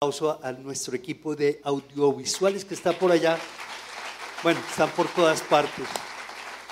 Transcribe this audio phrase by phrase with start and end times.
[0.00, 3.36] aplauso a nuestro equipo de audiovisuales que está por allá.
[4.44, 5.88] Bueno, están por todas partes.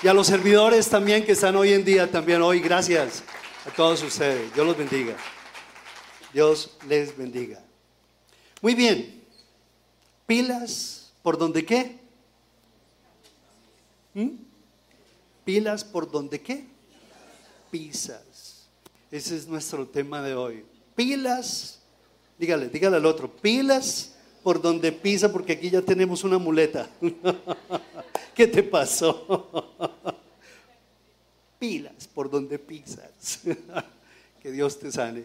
[0.00, 3.24] Y a los servidores también que están hoy en día, también hoy, gracias
[3.66, 4.54] a todos ustedes.
[4.54, 5.16] Dios los bendiga.
[6.32, 7.60] Dios les bendiga.
[8.62, 9.24] Muy bien.
[10.24, 11.98] Pilas por donde qué?
[14.14, 14.36] ¿Mm?
[15.44, 16.64] Pilas por donde qué?
[17.72, 18.68] Pisas.
[19.10, 20.64] Ese es nuestro tema de hoy.
[20.94, 21.80] Pilas,
[22.38, 26.88] dígale, dígale al otro, pilas por donde pisa, porque aquí ya tenemos una muleta.
[28.34, 29.74] ¿Qué te pasó?
[31.58, 33.40] Pilas por donde pisas.
[34.42, 35.24] que Dios te sane.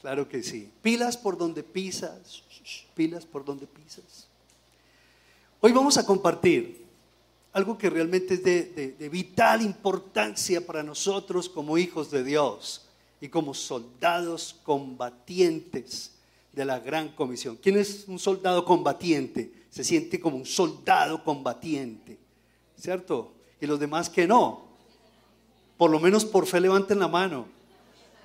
[0.00, 0.70] claro que sí.
[0.80, 2.42] Pilas por donde pisas.
[2.94, 4.28] Pilas por donde pisas.
[5.60, 6.86] Hoy vamos a compartir
[7.52, 12.89] algo que realmente es de, de vital importancia para nosotros como hijos de Dios
[13.20, 16.12] y como soldados combatientes
[16.52, 17.58] de la gran comisión.
[17.62, 19.52] ¿Quién es un soldado combatiente?
[19.70, 22.18] Se siente como un soldado combatiente,
[22.76, 23.32] ¿cierto?
[23.60, 24.64] Y los demás que no.
[25.76, 27.46] Por lo menos por fe levanten la mano.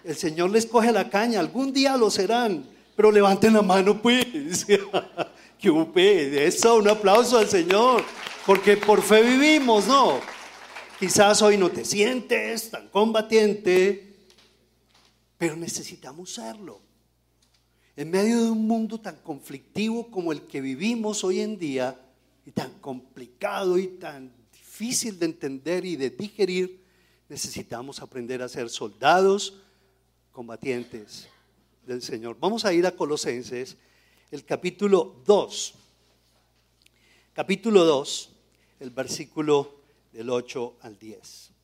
[0.04, 4.66] El Señor les coge la caña, algún día lo serán, pero levanten la mano pues.
[5.60, 8.04] que upe, eso, un aplauso al Señor,
[8.46, 10.20] porque por fe vivimos, ¿no?
[11.00, 14.15] Quizás hoy no te sientes tan combatiente,
[15.38, 16.82] pero necesitamos serlo.
[17.96, 22.00] En medio de un mundo tan conflictivo como el que vivimos hoy en día,
[22.46, 26.84] y tan complicado y tan difícil de entender y de digerir,
[27.28, 29.62] necesitamos aprender a ser soldados
[30.32, 31.28] combatientes
[31.86, 32.38] del Señor.
[32.40, 33.78] Vamos a ir a Colosenses,
[34.30, 35.74] el capítulo 2.
[37.34, 38.30] Capítulo 2,
[38.82, 39.80] el versículo
[40.14, 41.55] del 8 al 10.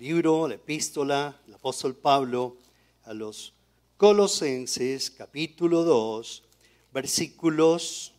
[0.00, 2.56] Libro, la epístola, el apóstol Pablo
[3.02, 3.52] a los
[3.98, 6.42] Colosenses capítulo 2,
[6.90, 8.14] versículos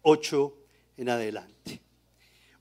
[0.00, 0.56] 8
[0.96, 1.82] en adelante.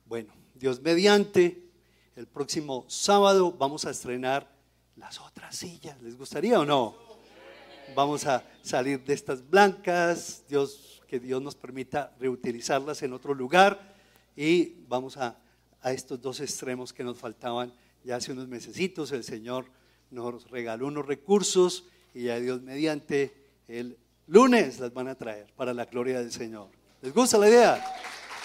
[0.06, 1.70] Bueno, Dios mediante,
[2.18, 4.54] el próximo sábado vamos a estrenar
[4.98, 6.02] las otras sillas.
[6.02, 6.98] ¿Les gustaría o no?
[7.96, 13.96] Vamos a salir de estas blancas, Dios, que Dios nos permita reutilizarlas en otro lugar
[14.36, 15.38] y vamos a,
[15.82, 17.72] a estos dos extremos que nos faltaban
[18.04, 19.12] ya hace unos mesecitos.
[19.12, 19.66] El Señor
[20.12, 23.34] nos regaló unos recursos y ya Dios mediante
[23.68, 26.70] el lunes las van a traer para la gloria del Señor.
[27.02, 27.96] ¿Les gusta la idea?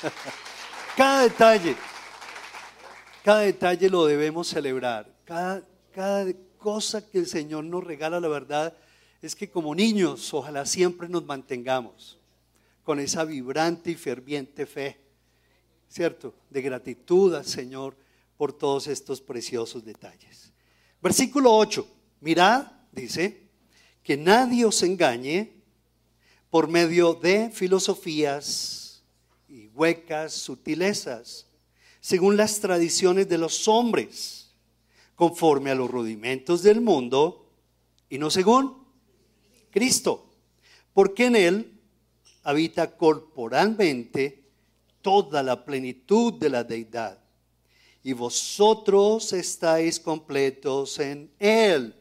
[0.96, 1.76] cada detalle,
[3.24, 5.12] cada detalle lo debemos celebrar.
[5.24, 8.76] Cada, cada cosa que el Señor nos regala, la verdad,
[9.22, 12.18] es que como niños, ojalá siempre nos mantengamos
[12.84, 15.00] con esa vibrante y ferviente fe,
[15.88, 16.34] ¿cierto?
[16.50, 17.96] De gratitud al Señor
[18.44, 20.52] por todos estos preciosos detalles.
[21.00, 21.88] Versículo 8,
[22.20, 23.48] mirad, dice,
[24.02, 25.62] que nadie os engañe
[26.50, 29.02] por medio de filosofías
[29.48, 31.46] y huecas sutilezas,
[32.02, 34.50] según las tradiciones de los hombres,
[35.14, 37.50] conforme a los rudimentos del mundo
[38.10, 38.86] y no según
[39.70, 40.28] Cristo,
[40.92, 41.80] porque en Él
[42.42, 44.44] habita corporalmente
[45.00, 47.23] toda la plenitud de la deidad.
[48.04, 52.00] Y vosotros estáis completos en Él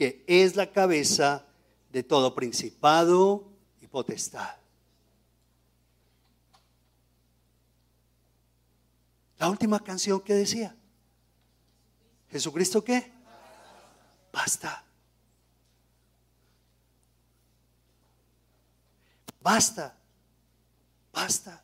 [0.00, 1.44] que es la cabeza
[1.92, 3.52] de todo principado
[3.82, 4.56] y potestad.
[9.36, 10.74] La última canción que decía,
[12.30, 13.12] ¿Jesucristo qué?
[14.32, 14.82] Basta.
[19.42, 19.98] Basta.
[21.12, 21.62] Basta.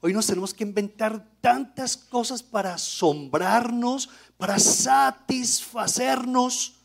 [0.00, 6.76] Hoy nos tenemos que inventar tantas cosas para asombrarnos, para satisfacernos.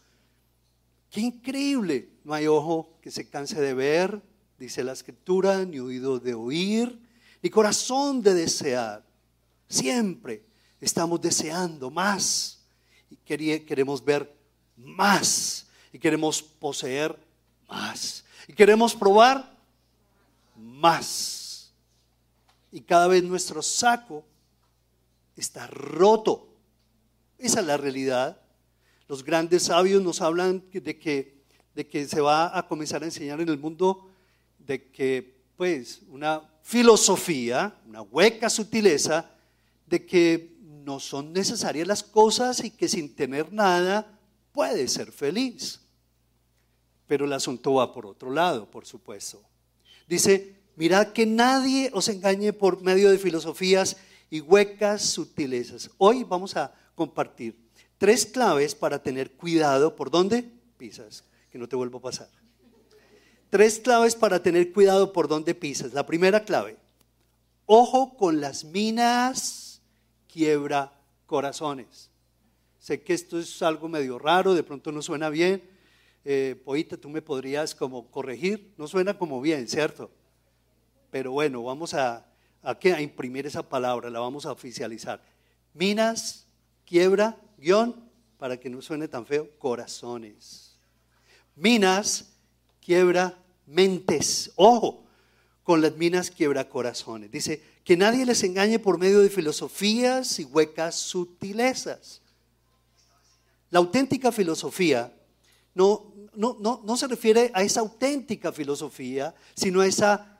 [1.11, 2.09] Qué increíble.
[2.23, 4.19] No hay ojo que se canse de ver,
[4.57, 6.99] dice la escritura, ni oído de oír,
[7.43, 9.05] ni corazón de desear.
[9.67, 10.43] Siempre
[10.81, 12.63] estamos deseando más
[13.11, 14.35] y queremos ver
[14.75, 17.15] más y queremos poseer
[17.69, 19.55] más y queremos probar
[20.57, 21.42] más
[22.73, 24.25] y cada vez nuestro saco
[25.37, 26.47] está roto.
[27.37, 28.41] Esa es la realidad.
[29.07, 31.43] Los grandes sabios nos hablan de que,
[31.75, 34.09] de que se va a comenzar a enseñar en el mundo
[34.57, 39.29] de que, pues, una filosofía, una hueca sutileza,
[39.85, 44.19] de que no son necesarias las cosas y que sin tener nada
[44.51, 45.79] puede ser feliz.
[47.05, 49.43] Pero el asunto va por otro lado, por supuesto.
[50.07, 53.97] Dice, Mirad que nadie os engañe por medio de filosofías
[54.29, 55.91] y huecas sutilezas.
[55.97, 57.55] Hoy vamos a compartir
[57.99, 61.23] tres claves para tener cuidado por dónde pisas.
[61.51, 62.29] que no te vuelva a pasar.
[63.51, 65.93] Tres claves para tener cuidado por dónde pisas.
[65.93, 66.77] La primera clave,
[67.67, 69.79] ojo con las minas,
[70.27, 70.91] quiebra
[71.27, 72.09] corazones.
[72.79, 75.61] Sé que esto es algo medio raro, de pronto no suena bien.
[76.25, 80.09] Eh, Poita, tú me podrías como corregir, no suena como bien, ¿cierto?
[81.13, 82.25] Pero bueno, vamos a,
[82.63, 85.21] a, imprimir esa palabra, la vamos a oficializar.
[85.75, 86.47] Minas,
[86.87, 90.75] quiebra, guion, para que no suene tan feo, corazones.
[91.55, 92.33] Minas,
[92.81, 93.37] quiebra,
[93.67, 94.53] mentes.
[94.55, 95.05] Ojo,
[95.61, 97.29] con las minas quiebra corazones.
[97.29, 102.23] Dice, que nadie les engañe por medio de filosofías y huecas sutilezas.
[103.69, 105.13] La auténtica filosofía
[105.75, 110.32] no, no, no, no se refiere a esa auténtica filosofía, sino a esa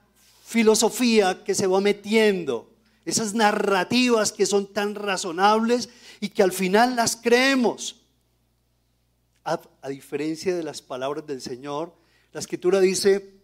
[0.44, 2.70] filosofía que se va metiendo,
[3.06, 5.88] esas narrativas que son tan razonables
[6.20, 8.02] y que al final las creemos.
[9.44, 9.58] A,
[9.88, 11.94] diferencia de las palabras del Señor,
[12.32, 13.34] la escritura dice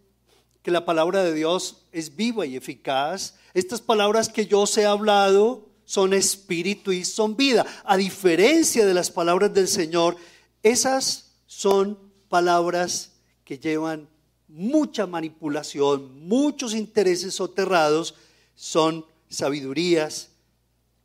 [0.63, 3.35] que la palabra de Dios es viva y eficaz.
[3.55, 7.67] Estas palabras que yo os he hablado son espíritu y son vida.
[7.85, 10.17] A diferencia de las palabras del Señor,
[10.63, 11.99] esas son
[12.29, 13.13] palabras
[13.45, 14.09] que llevan
[14.53, 18.15] mucha manipulación, muchos intereses soterrados,
[18.55, 20.31] son sabidurías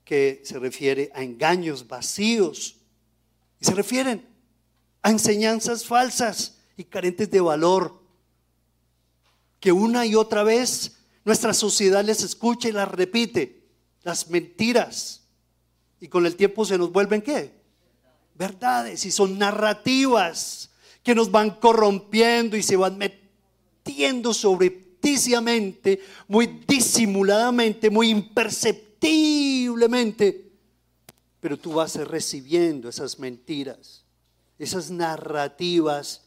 [0.03, 2.75] que se refiere a engaños vacíos
[3.59, 4.27] y se refieren
[5.01, 8.01] a enseñanzas falsas y carentes de valor,
[9.59, 13.63] que una y otra vez nuestra sociedad les escucha y las repite,
[14.03, 15.21] las mentiras,
[15.99, 17.53] y con el tiempo se nos vuelven qué?
[18.35, 20.71] Verdades, y son narrativas
[21.01, 23.24] que nos van corrompiendo y se van metiendo
[24.33, 30.51] sobrepticiamente, muy disimuladamente, muy imperceptiblemente,
[31.39, 34.03] pero tú vas recibiendo esas mentiras,
[34.57, 36.23] esas narrativas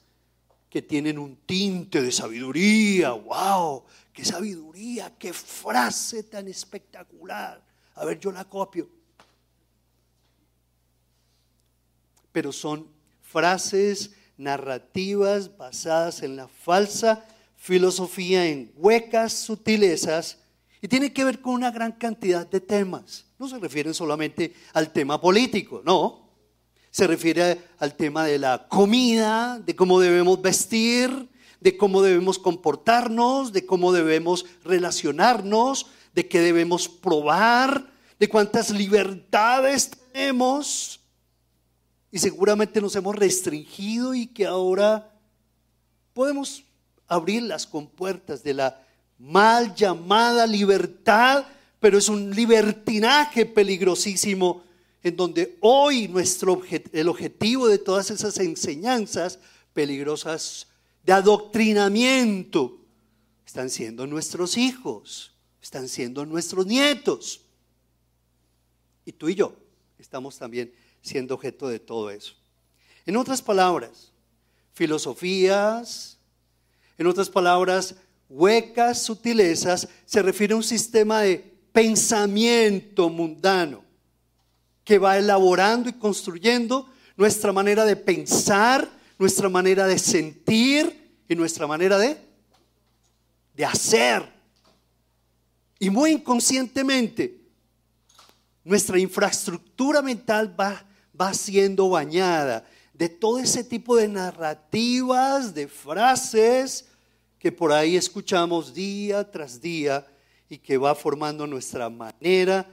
[0.70, 3.12] que tienen un tinte de sabiduría.
[3.12, 3.84] ¡Wow!
[4.12, 5.16] ¡Qué sabiduría!
[5.18, 7.64] ¡Qué frase tan espectacular!
[7.94, 8.86] A ver, yo la copio.
[12.30, 12.86] Pero son
[13.22, 17.24] frases narrativas basadas en la falsa
[17.58, 20.38] filosofía, en huecas sutilezas,
[20.80, 23.26] y tiene que ver con una gran cantidad de temas.
[23.38, 26.28] No se refieren solamente al tema político, no
[26.90, 31.28] se refiere al tema de la comida, de cómo debemos vestir,
[31.60, 39.90] de cómo debemos comportarnos, de cómo debemos relacionarnos, de qué debemos probar, de cuántas libertades
[39.90, 41.00] tenemos.
[42.10, 45.12] Y seguramente nos hemos restringido y que ahora
[46.14, 46.64] podemos
[47.08, 48.82] abrir las compuertas de la
[49.18, 51.46] mal llamada libertad,
[51.80, 54.62] pero es un libertinaje peligrosísimo
[55.02, 56.60] en donde hoy nuestro
[56.92, 59.38] el objetivo de todas esas enseñanzas
[59.72, 60.66] peligrosas
[61.04, 62.78] de adoctrinamiento
[63.46, 65.32] están siendo nuestros hijos,
[65.62, 67.40] están siendo nuestros nietos.
[69.06, 69.54] Y tú y yo
[69.98, 72.34] estamos también siendo objeto de todo eso.
[73.06, 74.12] En otras palabras,
[74.74, 76.17] filosofías,
[76.98, 77.94] en otras palabras,
[78.28, 81.38] huecas sutilezas, se refiere a un sistema de
[81.72, 83.84] pensamiento mundano
[84.84, 91.68] que va elaborando y construyendo nuestra manera de pensar, nuestra manera de sentir y nuestra
[91.68, 92.16] manera de,
[93.54, 94.28] de hacer.
[95.78, 97.40] Y muy inconscientemente,
[98.64, 100.84] nuestra infraestructura mental va,
[101.18, 106.87] va siendo bañada de todo ese tipo de narrativas, de frases
[107.38, 110.06] que por ahí escuchamos día tras día
[110.48, 112.66] y que va formando nuestra manera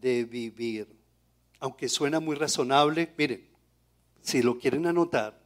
[0.00, 1.00] de vivir
[1.60, 3.46] aunque suena muy razonable, miren,
[4.22, 5.38] si lo quieren anotar,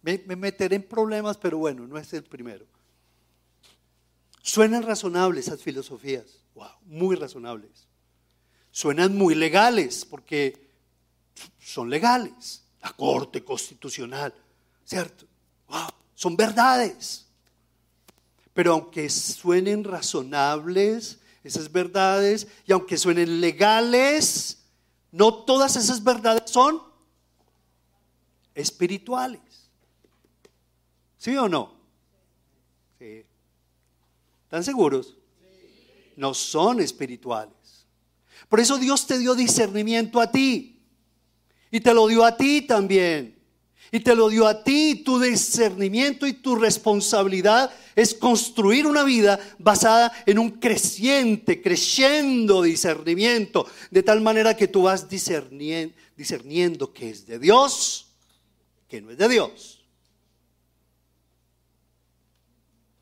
[0.00, 2.64] me, meteré en problemas, pero bueno, no es el primero.
[4.40, 7.88] Suenan razonables esas filosofías, wow, muy razonables.
[8.70, 10.70] Suenan muy legales, porque
[11.58, 12.64] son legales.
[12.80, 14.32] La Corte Constitucional,
[14.84, 15.26] ¿cierto?
[15.68, 17.26] Wow, son verdades.
[18.52, 24.64] Pero aunque suenen razonables, esas verdades, y aunque suenen legales,
[25.12, 26.82] no todas esas verdades son
[28.54, 29.40] espirituales.
[31.16, 31.74] ¿Sí o no?
[32.98, 33.24] Sí.
[34.44, 35.16] ¿Están seguros?
[36.16, 37.54] No son espirituales.
[38.48, 40.82] Por eso Dios te dio discernimiento a ti.
[41.70, 43.39] Y te lo dio a ti también.
[43.92, 45.02] Y te lo dio a ti.
[45.04, 53.66] Tu discernimiento y tu responsabilidad es construir una vida basada en un creciente, creciendo discernimiento,
[53.90, 58.06] de tal manera que tú vas discerniendo, discerniendo que es de Dios,
[58.88, 59.76] que no es de Dios.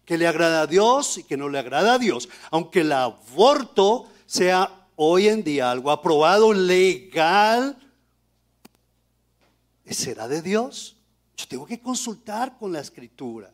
[0.09, 2.31] que le agrada a Dios y que no le agrada a Dios.
[2.51, 7.77] Aunque el aborto sea hoy en día algo aprobado legal,
[9.95, 10.97] ¿será de Dios?
[11.37, 13.53] Yo tengo que consultar con la escritura.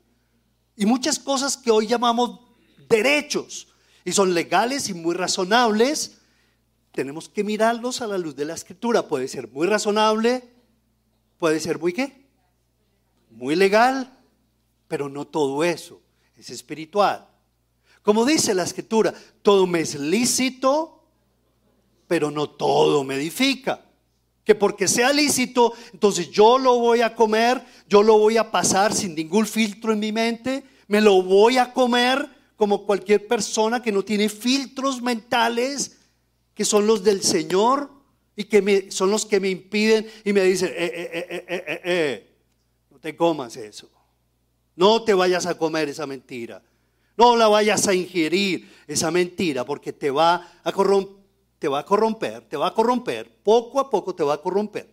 [0.76, 2.40] Y muchas cosas que hoy llamamos
[2.88, 3.68] derechos
[4.04, 6.18] y son legales y muy razonables,
[6.92, 9.06] tenemos que mirarlos a la luz de la escritura.
[9.06, 10.48] Puede ser muy razonable,
[11.38, 12.26] puede ser muy qué?
[13.30, 14.18] Muy legal,
[14.88, 16.00] pero no todo eso
[16.36, 17.28] es espiritual.
[18.02, 21.04] Como dice la escritura, todo me es lícito,
[22.06, 23.84] pero no todo me edifica.
[24.44, 28.92] Que porque sea lícito, entonces yo lo voy a comer, yo lo voy a pasar
[28.94, 33.90] sin ningún filtro en mi mente, me lo voy a comer como cualquier persona que
[33.90, 35.98] no tiene filtros mentales,
[36.54, 37.90] que son los del Señor
[38.36, 42.36] y que son los que me impiden y me dicen, eh, eh, eh,
[42.90, 43.90] no te comas eso.
[44.76, 46.62] No te vayas a comer esa mentira.
[47.16, 51.23] No la vayas a ingerir esa mentira porque te va a corromper,
[51.64, 54.87] te va a corromper, te va a corromper, poco a poco te va a corromper.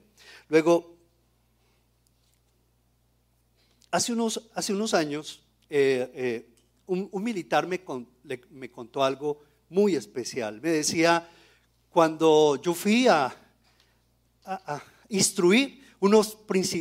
[0.48, 0.96] Luego,
[3.92, 6.50] hace unos, hace unos años, eh, eh,
[6.86, 7.82] un, militar me,
[8.52, 10.62] me contó algo muy especial.
[10.62, 11.30] Me decía,
[11.90, 13.36] cuando yo fui a,
[14.46, 16.38] a, instruir unos,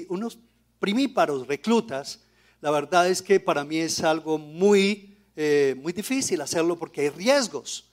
[0.08, 0.38] unos
[0.78, 2.20] primíparos reclutas,
[2.60, 7.08] la verdad es que para mí es algo muy, eh, muy difícil hacerlo porque hay
[7.08, 7.89] riesgos.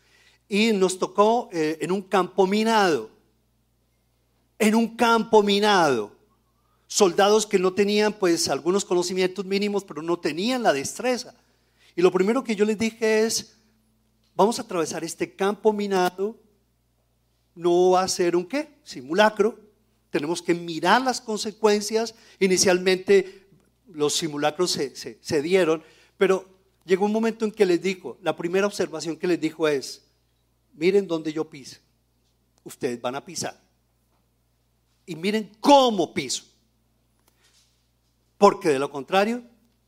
[0.50, 3.10] Y nos tocó eh, en un campo minado,
[4.60, 6.16] en un campo minado.
[6.88, 11.36] Soldados que no tenían pues algunos conocimientos mínimos, pero no tenían la destreza.
[11.96, 13.58] Y lo primero que yo les dije es,
[14.36, 16.38] vamos a atravesar este campo minado,
[17.56, 19.60] no va a ser un qué, simulacro,
[20.10, 22.16] tenemos que mirar las consecuencias.
[22.40, 23.48] Inicialmente
[23.92, 25.84] los simulacros se, dieron,
[26.18, 26.48] pero
[26.86, 30.04] llegó un momento en que les dijo, la primera observación que les dijo es,
[30.78, 31.80] miren dónde yo pise,
[32.64, 33.60] ustedes van a pisar.
[35.06, 36.46] Y miren cómo piso.
[38.38, 39.44] Porque de lo contrario,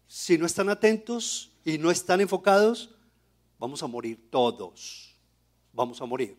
[0.05, 2.89] si no están atentos y no están enfocados,
[3.57, 5.15] vamos a morir todos.
[5.71, 6.37] Vamos a morir.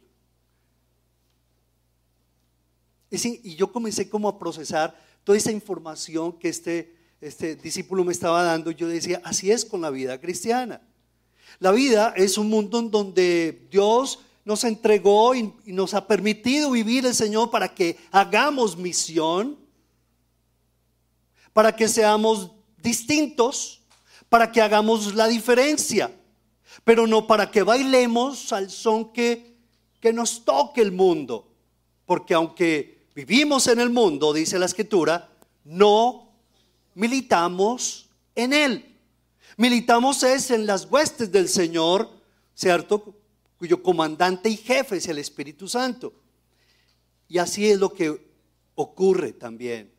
[3.10, 8.12] Y, y yo comencé como a procesar toda esa información que este este discípulo me
[8.12, 10.80] estaba dando, yo decía, así es con la vida cristiana.
[11.58, 17.06] La vida es un mundo en donde Dios nos entregó y, nos ha permitido vivir
[17.06, 19.58] el Señor para que hagamos misión,
[21.52, 22.50] para que seamos
[22.82, 23.82] distintos,
[24.28, 26.10] para que hagamos la diferencia,
[26.84, 29.56] pero no para que bailemos al son que,
[30.00, 31.48] que nos toque el mundo.
[32.06, 35.28] Porque aunque vivimos en el mundo, dice la escritura,
[35.64, 36.32] no
[36.94, 38.96] militamos en Él.
[39.56, 42.08] Militamos es en las huestes del Señor,
[42.54, 43.14] ¿cierto?
[43.60, 46.14] Cuyo comandante y jefe es el Espíritu Santo.
[47.28, 48.32] Y así es lo que
[48.74, 49.92] ocurre también.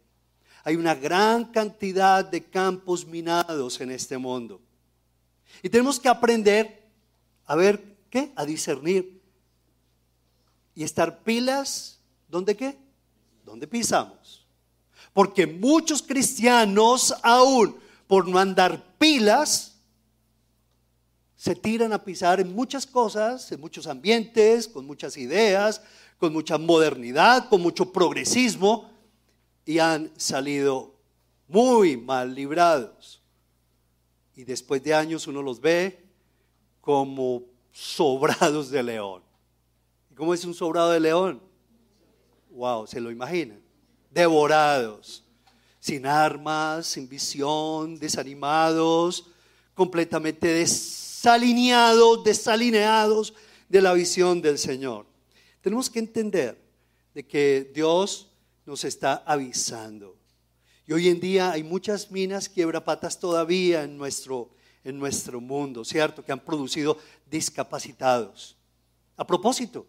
[0.63, 4.59] Hay una gran cantidad de campos minados en este mundo.
[5.61, 6.89] Y tenemos que aprender
[7.45, 9.21] a ver qué, a discernir
[10.73, 12.79] y estar pilas, ¿dónde qué?
[13.45, 14.43] ¿Dónde pisamos?
[15.13, 19.70] Porque muchos cristianos aún por no andar pilas,
[21.41, 25.81] se tiran a pisar en muchas cosas, en muchos ambientes, con muchas ideas,
[26.19, 28.91] con mucha modernidad, con mucho progresismo,
[29.65, 30.93] y han salido
[31.47, 33.23] muy mal librados.
[34.35, 36.05] Y después de años uno los ve
[36.79, 39.23] como sobrados de león.
[40.11, 41.41] ¿Y cómo es un sobrado de león?
[42.51, 43.59] Wow, ¿se lo imaginan?
[44.11, 45.23] devorados,
[45.79, 49.25] sin armas, sin visión, desanimados,
[49.73, 50.47] completamente
[51.21, 53.33] desalineados, desalineados
[53.69, 55.05] de la visión del Señor.
[55.61, 56.59] Tenemos que entender
[57.13, 58.27] de que Dios
[58.65, 60.17] nos está avisando.
[60.87, 64.49] Y hoy en día hay muchas minas quiebrapatas todavía en nuestro,
[64.83, 66.25] en nuestro mundo, ¿cierto?
[66.25, 66.97] Que han producido
[67.29, 68.57] discapacitados.
[69.15, 69.85] A propósito,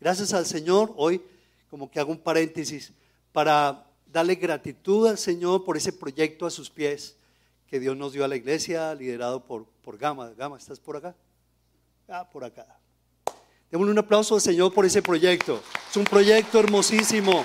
[0.00, 1.20] gracias al Señor, hoy
[1.68, 2.90] como que hago un paréntesis,
[3.32, 7.16] para darle gratitud al Señor por ese proyecto a sus pies
[7.68, 10.30] que Dios nos dio a la iglesia, liderado por, por Gama.
[10.30, 11.14] Gama, ¿estás por acá?
[12.08, 12.66] Ah, por acá.
[13.70, 15.62] Démosle un aplauso al Señor por ese proyecto.
[15.88, 17.44] Es un proyecto hermosísimo.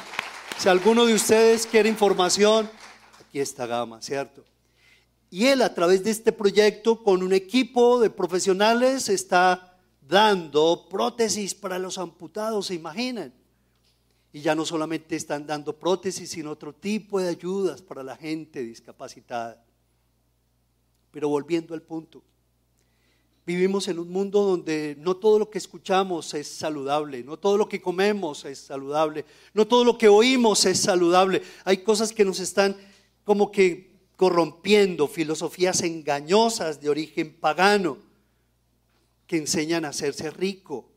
[0.58, 2.70] Si alguno de ustedes quiere información,
[3.20, 4.44] aquí está Gama, ¿cierto?
[5.30, 11.54] Y él a través de este proyecto, con un equipo de profesionales, está dando prótesis
[11.54, 13.34] para los amputados, ¿se imaginan?
[14.32, 18.62] Y ya no solamente están dando prótesis, sino otro tipo de ayudas para la gente
[18.62, 19.63] discapacitada.
[21.15, 22.22] Pero volviendo al punto,
[23.45, 27.69] Vivimos en un mundo donde no todo lo que escuchamos es saludable, no todo lo
[27.69, 31.43] que comemos es saludable, no todo lo que oímos es saludable.
[31.63, 32.75] Hay cosas que nos están
[33.24, 38.00] como que corrompiendo, filosofías engañosas de origen pagano
[39.27, 40.89] que enseñan a hacerse rico.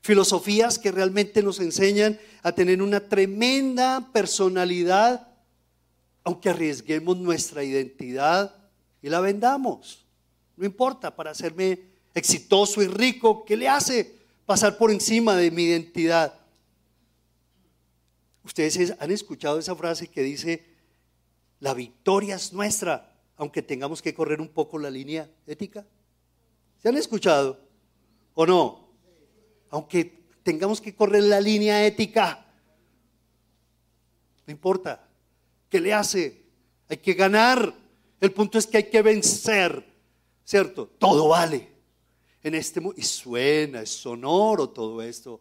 [0.00, 5.28] Filosofías que realmente nos enseñan a tener una tremenda personalidad,
[6.24, 8.59] aunque arriesguemos nuestra identidad
[9.02, 10.04] y la vendamos.
[10.56, 11.80] No importa, para hacerme
[12.14, 16.34] exitoso y rico, ¿qué le hace pasar por encima de mi identidad?
[18.44, 20.64] Ustedes han escuchado esa frase que dice,
[21.60, 25.86] la victoria es nuestra, aunque tengamos que correr un poco la línea ética.
[26.78, 27.60] ¿Se han escuchado
[28.34, 28.88] o no?
[29.70, 32.46] Aunque tengamos que correr la línea ética,
[34.46, 35.06] no importa.
[35.68, 36.42] ¿Qué le hace?
[36.88, 37.72] Hay que ganar.
[38.20, 39.90] El punto es que hay que vencer.
[40.50, 40.90] ¿cierto?
[40.98, 41.68] Todo vale
[42.42, 42.82] en este.
[42.96, 45.40] Y suena, es sonoro todo esto.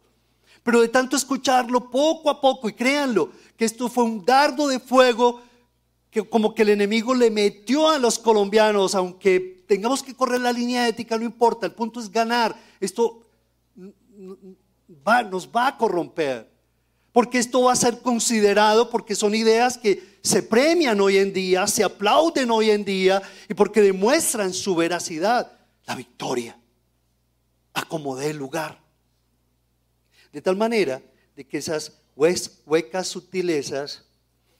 [0.61, 4.79] Pero de tanto escucharlo poco a poco, y créanlo, que esto fue un dardo de
[4.79, 5.41] fuego
[6.11, 10.51] que como que el enemigo le metió a los colombianos, aunque tengamos que correr la
[10.51, 12.55] línea ética, no importa, el punto es ganar.
[12.79, 13.23] Esto
[15.07, 16.51] va, nos va a corromper,
[17.11, 21.67] porque esto va a ser considerado, porque son ideas que se premian hoy en día,
[21.67, 25.51] se aplauden hoy en día y porque demuestran su veracidad,
[25.85, 26.59] la victoria.
[27.73, 28.79] Acomodé el lugar.
[30.31, 31.01] De tal manera
[31.35, 34.05] de que esas huecas sutilezas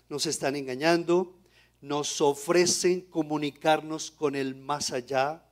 [0.08, 1.36] nos están engañando,
[1.82, 5.44] nos ofrecen comunicarnos con el más allá,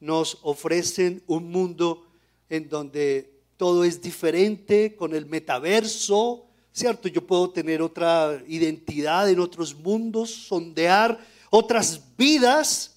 [0.00, 2.08] nos ofrecen un mundo
[2.48, 7.08] en donde todo es diferente, con el metaverso, ¿cierto?
[7.08, 11.18] Yo puedo tener otra identidad en otros mundos, sondear
[11.50, 12.96] otras vidas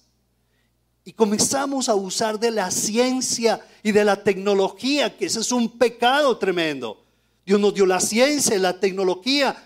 [1.04, 5.78] y comenzamos a usar de la ciencia y de la tecnología, que ese es un
[5.78, 7.04] pecado tremendo.
[7.44, 9.56] Dios nos dio la ciencia y la tecnología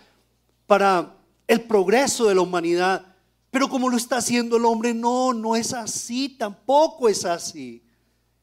[0.66, 1.14] para
[1.46, 3.06] el progreso de la humanidad.
[3.50, 7.82] Pero como lo está haciendo el hombre, no, no es así, tampoco es así.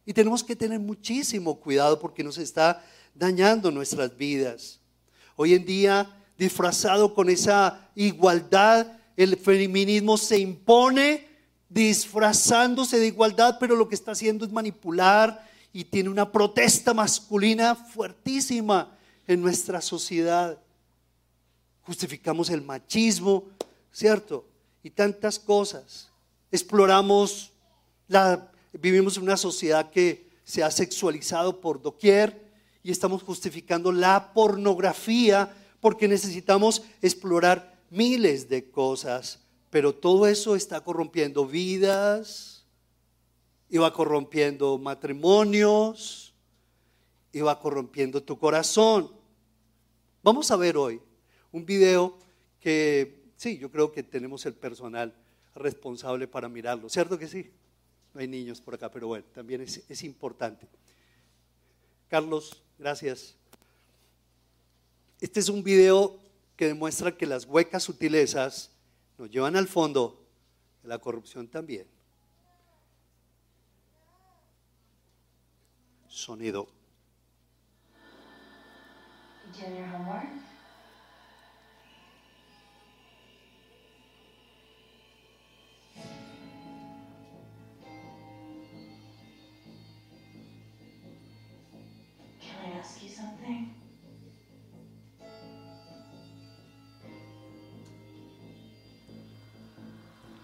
[0.06, 4.77] Y tenemos que tener muchísimo cuidado porque nos está dañando nuestras vidas.
[5.40, 11.28] Hoy en día, disfrazado con esa igualdad, el feminismo se impone
[11.70, 17.76] disfrazándose de igualdad, pero lo que está haciendo es manipular y tiene una protesta masculina
[17.76, 18.98] fuertísima
[19.28, 20.58] en nuestra sociedad.
[21.84, 23.46] Justificamos el machismo,
[23.92, 24.44] ¿cierto?
[24.82, 26.10] Y tantas cosas.
[26.52, 27.52] Exploramos
[28.08, 32.47] la vivimos en una sociedad que se ha sexualizado por doquier
[32.88, 40.80] y estamos justificando la pornografía porque necesitamos explorar miles de cosas, pero todo eso está
[40.80, 42.64] corrompiendo vidas,
[43.74, 46.34] va corrompiendo matrimonios,
[47.46, 49.12] va corrompiendo tu corazón.
[50.24, 51.02] Vamos a ver hoy
[51.52, 52.18] un video
[52.62, 55.14] que, sí, yo creo que tenemos el personal
[55.56, 57.52] responsable para mirarlo, ¿cierto que sí?
[58.14, 60.70] No hay niños por acá, pero bueno, también es, es importante.
[62.08, 63.36] Carlos, Gracias.
[65.20, 66.20] Este es un video
[66.56, 68.72] que demuestra que las huecas sutilezas
[69.18, 70.24] nos llevan al fondo
[70.84, 71.88] de la corrupción también.
[76.08, 76.68] Sonido.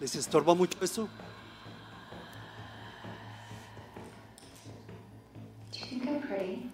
[0.04, 1.08] ¿Les estorba mucho esto?
[5.72, 6.70] Do you think I'm pretty?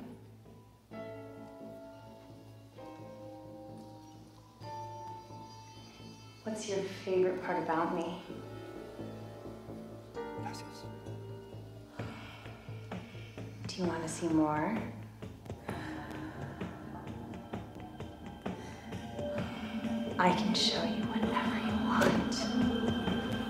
[6.43, 8.21] What's your favorite part about me?
[10.43, 10.85] Gracias.
[13.69, 14.77] Do you want to see more?
[20.21, 22.35] I can show you whatever you want.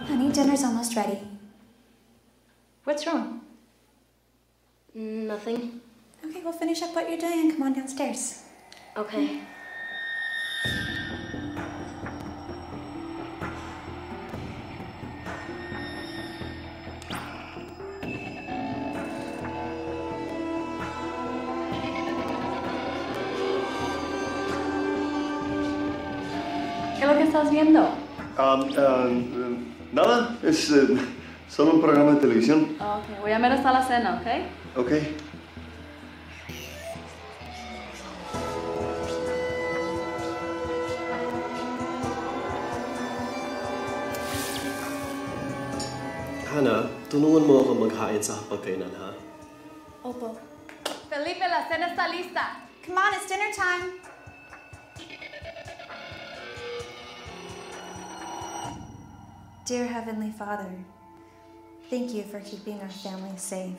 [0.06, 1.18] Honey, dinner's almost ready.
[2.84, 3.40] What's wrong?
[4.94, 5.80] Nothing.
[6.24, 8.44] Okay, we'll finish up what you're doing and come on downstairs.
[8.96, 9.40] Okay.
[27.00, 27.80] ¿Qué es lo que estás viendo?
[28.36, 30.86] Um, um, nada, es eh,
[31.48, 32.76] Solo un programa de televisión.
[32.78, 34.78] Ok, voy a ver hasta la cena, ¿ok?
[34.78, 34.92] Ok.
[46.54, 49.16] Hana, tulungan mo ako maghain sa hapagkainan, ha?
[50.02, 50.36] Opal.
[51.08, 52.60] Felipe, la cena está lista.
[52.84, 54.09] Come on, it's dinner time.
[59.70, 60.66] Dear Heavenly Father,
[61.90, 63.78] thank you for keeping our family safe.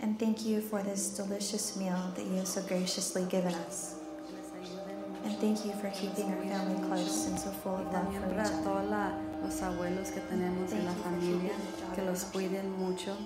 [0.00, 3.94] And thank you for this delicious meal that you have so graciously given us.
[5.24, 8.28] And thank you for keeping our family close and so full of love También for
[8.36, 8.64] para each other.
[8.64, 11.52] todos la- los abuelos que tenemos en la familia,
[11.94, 13.16] que los cuiden mucho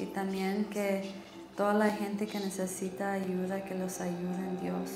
[0.00, 1.12] y también que
[1.56, 4.90] toda la gente que necesita ayuda, que los ayuden Dios.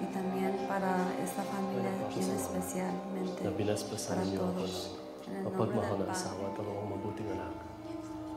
[0.00, 4.99] Y también para esta familia bien especialmente, Na binasbasan para niyo ako todos.
[5.40, 7.54] Na asawa at ang akong mabuting anak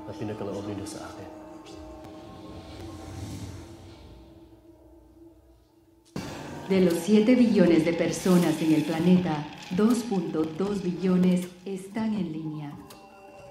[0.06, 1.30] na pinagkaloob ninyo sa akin.
[6.70, 12.72] De los 7 billones de personas en el planeta, 2.2 billones están en línea.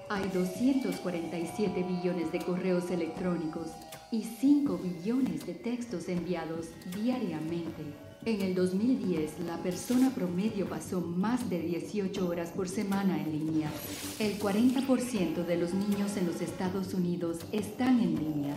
[0.09, 3.69] Hay 247 billones de correos electrónicos
[4.11, 8.12] y 5 billones de textos enviados diariamente.
[8.25, 13.69] En el 2010, la persona promedio pasó más de 18 horas por semana en línea.
[14.17, 18.55] El 40% de los niños en los Estados Unidos están en línea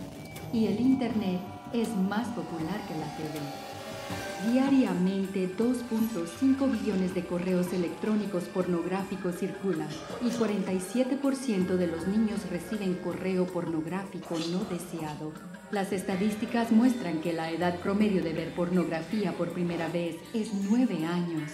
[0.53, 1.41] y el Internet
[1.73, 3.66] es más popular que la TV.
[4.51, 9.89] Diariamente 2.5 billones de correos electrónicos pornográficos circulan
[10.21, 15.33] y 47% de los niños reciben correo pornográfico no deseado.
[15.71, 21.05] Las estadísticas muestran que la edad promedio de ver pornografía por primera vez es 9
[21.05, 21.51] años.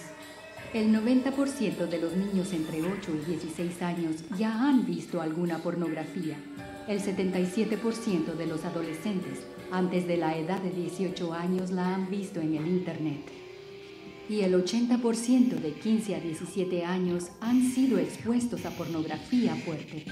[0.74, 6.36] El 90% de los niños entre 8 y 16 años ya han visto alguna pornografía.
[6.86, 9.38] El 77% de los adolescentes
[9.74, 13.20] antes de la edad de 18 años la han visto en el Internet.
[14.28, 20.06] Y el 80% de 15 a 17 años han sido expuestos a pornografía fuerte.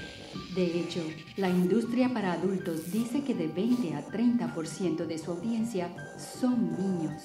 [0.53, 1.01] De hecho,
[1.37, 7.23] la industria para adultos dice que de 20 a 30% de su audiencia son niños.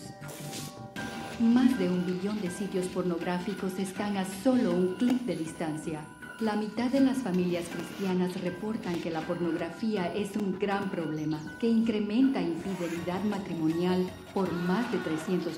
[1.40, 6.17] Más de un billón de sitios pornográficos están a solo un clic de distancia.
[6.40, 11.66] La mitad de las familias cristianas reportan que la pornografía es un gran problema que
[11.66, 15.48] incrementa infidelidad matrimonial por más de 300%.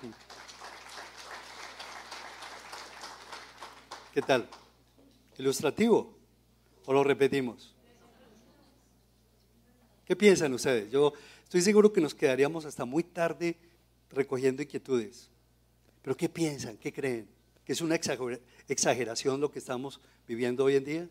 [4.14, 4.48] ¿Qué tal?
[5.38, 6.14] ¿Ilustrativo?
[6.86, 7.74] ¿O lo repetimos?
[10.06, 10.90] ¿Qué piensan ustedes?
[10.90, 13.56] Yo estoy seguro que nos quedaríamos hasta muy tarde
[14.10, 15.28] recogiendo inquietudes.
[16.00, 16.76] Pero ¿qué piensan?
[16.76, 17.28] ¿Qué creen?
[17.64, 21.08] ¿Que es una exager- exageración lo que estamos viviendo hoy en día?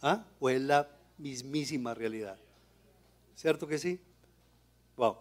[0.00, 0.24] ¿Ah?
[0.38, 2.38] ¿O es la mismísima realidad?
[3.34, 3.98] ¿Cierto que sí?
[4.96, 5.16] Wow.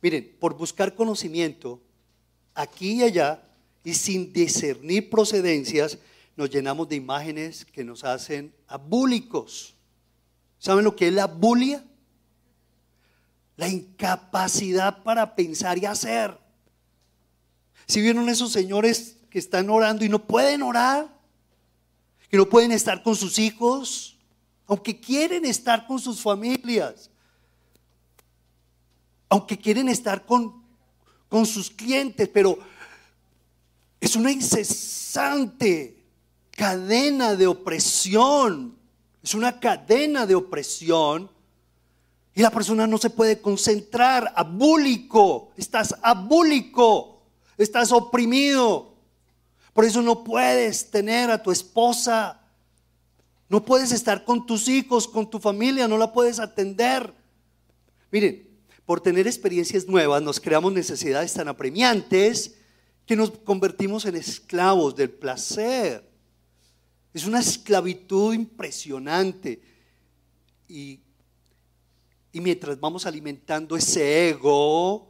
[0.00, 1.82] Miren, por buscar conocimiento,
[2.54, 3.42] aquí y allá,
[3.84, 5.98] y sin discernir procedencias,
[6.34, 9.74] nos llenamos de imágenes que nos hacen abúlicos.
[10.58, 11.84] ¿Saben lo que es la bulia?
[13.56, 16.38] La incapacidad para pensar y hacer.
[17.86, 21.14] Si vieron esos señores que están orando y no pueden orar,
[22.28, 24.18] que no pueden estar con sus hijos,
[24.66, 27.10] aunque quieren estar con sus familias,
[29.28, 30.62] aunque quieren estar con,
[31.28, 32.58] con sus clientes, pero
[34.00, 36.04] es una incesante
[36.50, 38.76] cadena de opresión,
[39.22, 41.30] es una cadena de opresión
[42.36, 47.22] y la persona no se puede concentrar, abúlico, estás abúlico,
[47.56, 48.94] estás oprimido.
[49.72, 52.38] Por eso no puedes tener a tu esposa,
[53.48, 57.10] no puedes estar con tus hijos, con tu familia, no la puedes atender.
[58.12, 58.46] Miren,
[58.84, 62.54] por tener experiencias nuevas nos creamos necesidades tan apremiantes
[63.06, 66.06] que nos convertimos en esclavos del placer.
[67.14, 69.62] Es una esclavitud impresionante.
[70.68, 71.00] Y
[72.36, 75.08] y mientras vamos alimentando ese ego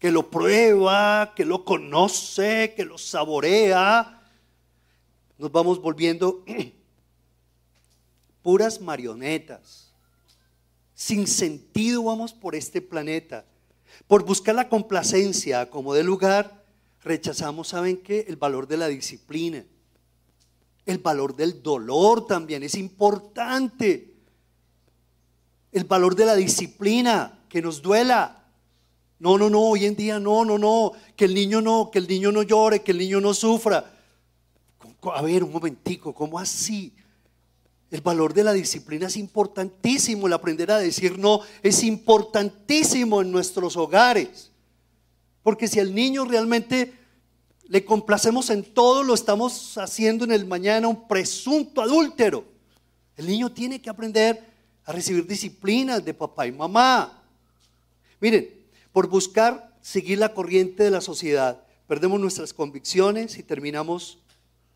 [0.00, 4.20] que lo prueba, que lo conoce, que lo saborea,
[5.38, 6.44] nos vamos volviendo
[8.42, 9.92] puras marionetas.
[10.92, 13.44] Sin sentido vamos por este planeta.
[14.08, 16.64] Por buscar la complacencia como de lugar,
[17.04, 18.24] rechazamos, ¿saben qué?
[18.26, 19.64] El valor de la disciplina.
[20.84, 24.13] El valor del dolor también es importante
[25.74, 28.44] el valor de la disciplina, que nos duela.
[29.18, 32.06] No, no, no, hoy en día no, no, no, que el niño no, que el
[32.06, 33.92] niño no llore, que el niño no sufra.
[35.14, 36.94] A ver, un momentico, ¿cómo así?
[37.90, 43.32] El valor de la disciplina es importantísimo, el aprender a decir no es importantísimo en
[43.32, 44.52] nuestros hogares.
[45.42, 46.94] Porque si al niño realmente
[47.64, 52.44] le complacemos en todo, lo estamos haciendo en el mañana un presunto adúltero.
[53.16, 54.53] El niño tiene que aprender
[54.84, 57.22] a recibir disciplinas de papá y mamá.
[58.20, 58.48] Miren,
[58.92, 64.18] por buscar seguir la corriente de la sociedad, perdemos nuestras convicciones y terminamos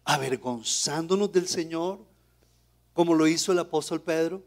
[0.04, 1.98] avergonzándonos del Señor,
[2.94, 4.42] como lo hizo el apóstol Pedro.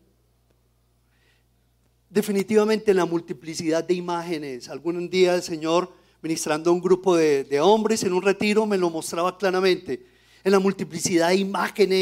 [2.10, 4.68] Definitivamente en la multiplicidad de imágenes.
[4.68, 8.90] Algún día el Señor, ministrando a un grupo de hombres en un retiro, me lo
[8.90, 10.06] mostraba claramente.
[10.44, 12.02] En la multiplicidad de imágenes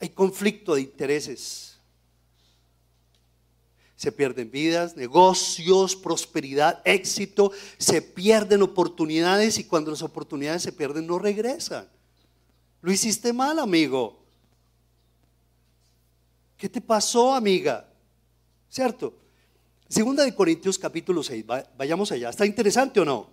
[0.00, 1.76] hay conflicto de intereses.
[3.96, 11.06] Se pierden vidas, negocios, prosperidad, éxito, se pierden oportunidades y cuando las oportunidades se pierden
[11.06, 11.88] no regresan.
[12.80, 14.22] Lo hiciste mal, amigo.
[16.56, 17.88] ¿Qué te pasó, amiga?
[18.68, 19.14] ¿Cierto?
[19.88, 21.44] Segunda de Corintios capítulo 6,
[21.76, 22.30] vayamos allá.
[22.30, 23.30] ¿Está interesante o no?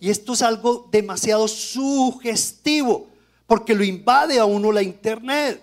[0.00, 3.08] Y esto es algo demasiado sugestivo,
[3.46, 5.62] porque lo invade a uno la internet.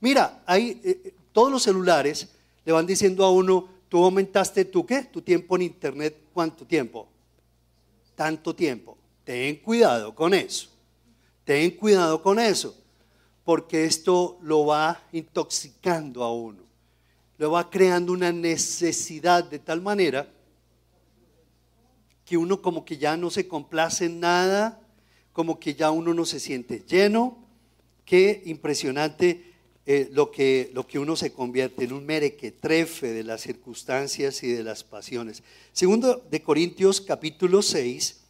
[0.00, 2.28] Mira, ahí eh, eh, todos los celulares
[2.64, 5.04] le van diciendo a uno, tú aumentaste tu qué?
[5.04, 7.08] Tu tiempo en internet, ¿cuánto tiempo?
[8.14, 8.96] Tanto tiempo.
[9.24, 10.70] Ten cuidado con eso.
[11.44, 12.76] Ten cuidado con eso,
[13.44, 16.62] porque esto lo va intoxicando a uno.
[17.38, 20.28] Lo va creando una necesidad de tal manera
[22.24, 24.80] que uno como que ya no se complace en nada,
[25.32, 27.38] como que ya uno no se siente lleno.
[28.04, 29.49] Qué impresionante
[29.86, 34.52] eh, lo, que, lo que uno se convierte en un merequetrefe de las circunstancias y
[34.52, 35.42] de las pasiones.
[35.72, 38.20] Segundo de Corintios capítulo 6,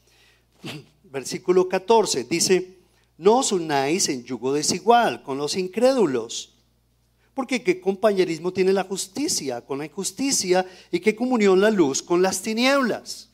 [1.05, 2.79] versículo 14, dice,
[3.19, 6.55] no os unáis en yugo desigual con los incrédulos.
[7.35, 12.23] Porque qué compañerismo tiene la justicia con la injusticia y qué comunión la luz con
[12.23, 13.29] las tinieblas.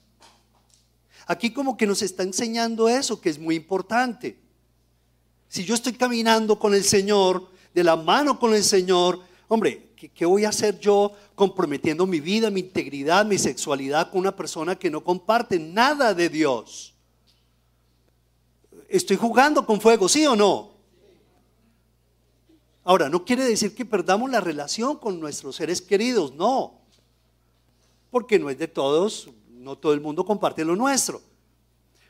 [1.27, 4.39] Aquí como que nos está enseñando eso que es muy importante.
[5.49, 10.25] Si yo estoy caminando con el Señor, de la mano con el Señor, hombre, ¿qué,
[10.25, 14.89] voy a hacer yo comprometiendo mi vida, mi integridad, mi sexualidad con una persona que
[14.89, 16.95] no comparte nada de Dios?
[18.89, 20.71] Estoy jugando con fuego, ¿sí o no?
[22.83, 26.81] Ahora, no quiere decir que perdamos la relación con nuestros seres queridos, no.
[28.11, 31.21] Porque no es de todos, no todo el mundo comparte lo nuestro.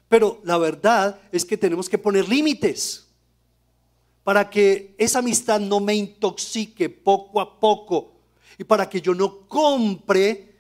[0.09, 3.06] Pero la verdad es que tenemos que poner límites
[4.27, 8.11] para que esa amistad no me intoxique poco a poco
[8.59, 10.53] y para que yo no compre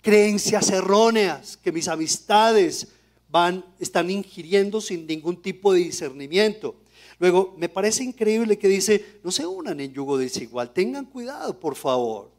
[0.00, 2.86] creencias erróneas que mis amistades
[3.28, 6.76] van están ingiriendo sin ningún tipo de discernimiento.
[7.18, 11.74] Luego, me parece increíble que dice, no se unan en yugo desigual, tengan cuidado, por
[11.74, 12.30] favor.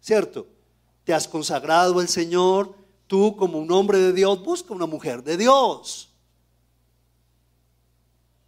[0.00, 0.46] ¿Cierto?
[1.02, 2.72] Te has consagrado al Señor,
[3.08, 6.09] tú como un hombre de Dios, busca una mujer de Dios.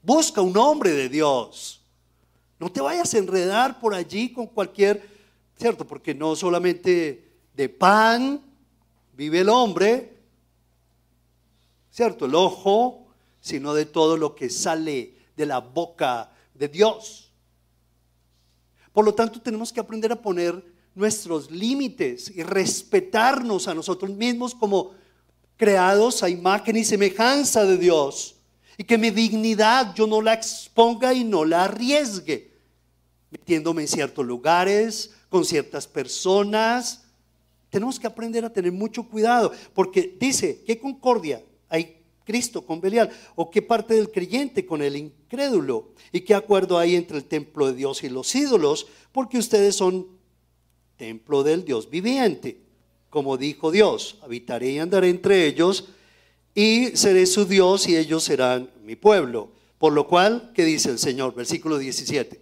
[0.02, 1.80] Busca un hombre de Dios.
[2.58, 5.08] No te vayas a enredar por allí con cualquier,
[5.58, 5.86] ¿cierto?
[5.86, 8.40] Porque no solamente de pan
[9.14, 10.16] vive el hombre,
[11.90, 12.26] ¿cierto?
[12.26, 13.06] El ojo,
[13.40, 17.30] sino de todo lo que sale de la boca de Dios.
[18.92, 24.54] Por lo tanto, tenemos que aprender a poner nuestros límites y respetarnos a nosotros mismos
[24.54, 24.92] como
[25.56, 28.36] creados a imagen y semejanza de Dios.
[28.78, 32.50] Y que mi dignidad yo no la exponga y no la arriesgue,
[33.30, 37.04] metiéndome en ciertos lugares, con ciertas personas.
[37.70, 43.11] Tenemos que aprender a tener mucho cuidado, porque dice, ¿qué concordia hay Cristo con Belial?
[43.35, 45.92] ¿O qué parte del creyente con el incrédulo?
[46.12, 48.87] ¿Y qué acuerdo hay entre el templo de Dios y los ídolos?
[49.11, 50.06] Porque ustedes son
[50.96, 52.58] templo del Dios viviente.
[53.08, 55.88] Como dijo Dios, habitaré y andaré entre ellos
[56.54, 59.50] y seré su Dios y ellos serán mi pueblo.
[59.78, 61.34] Por lo cual, ¿qué dice el Señor?
[61.34, 62.40] Versículo 17.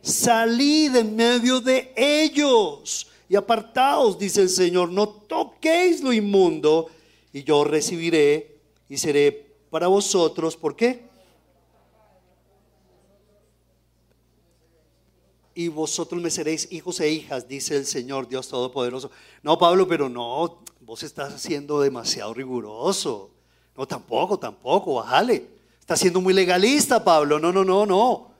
[0.00, 6.88] Salid en medio de ellos y apartaos, dice el Señor, no toquéis lo inmundo
[7.32, 8.56] y yo recibiré
[8.88, 10.56] y seré para vosotros.
[10.56, 11.10] ¿Por qué?
[15.54, 19.10] Y vosotros me seréis hijos e hijas, dice el Señor Dios Todopoderoso.
[19.42, 23.30] No, Pablo, pero no, vos estás siendo demasiado riguroso.
[23.76, 25.46] No, tampoco, tampoco, bájale.
[25.78, 27.38] Estás siendo muy legalista, Pablo.
[27.38, 28.32] No, no, no, no.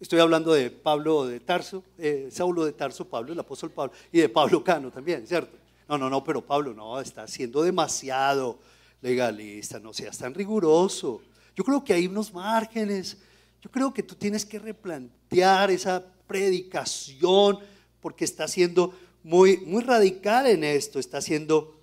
[0.00, 4.18] Estoy hablando de Pablo de Tarso, eh, Saulo de Tarso, Pablo, el apóstol Pablo, y
[4.18, 5.56] de Pablo Cano también, ¿cierto?
[5.88, 8.58] No, no, no, pero Pablo no, está siendo demasiado
[9.00, 11.22] legalista, no seas tan riguroso.
[11.54, 13.18] Yo creo que hay unos márgenes.
[13.62, 17.60] Yo creo que tú tienes que replantear esa predicación
[18.00, 21.73] porque está siendo muy, muy radical en esto, está siendo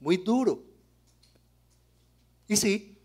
[0.00, 0.62] muy duro.
[2.48, 2.96] Y sí,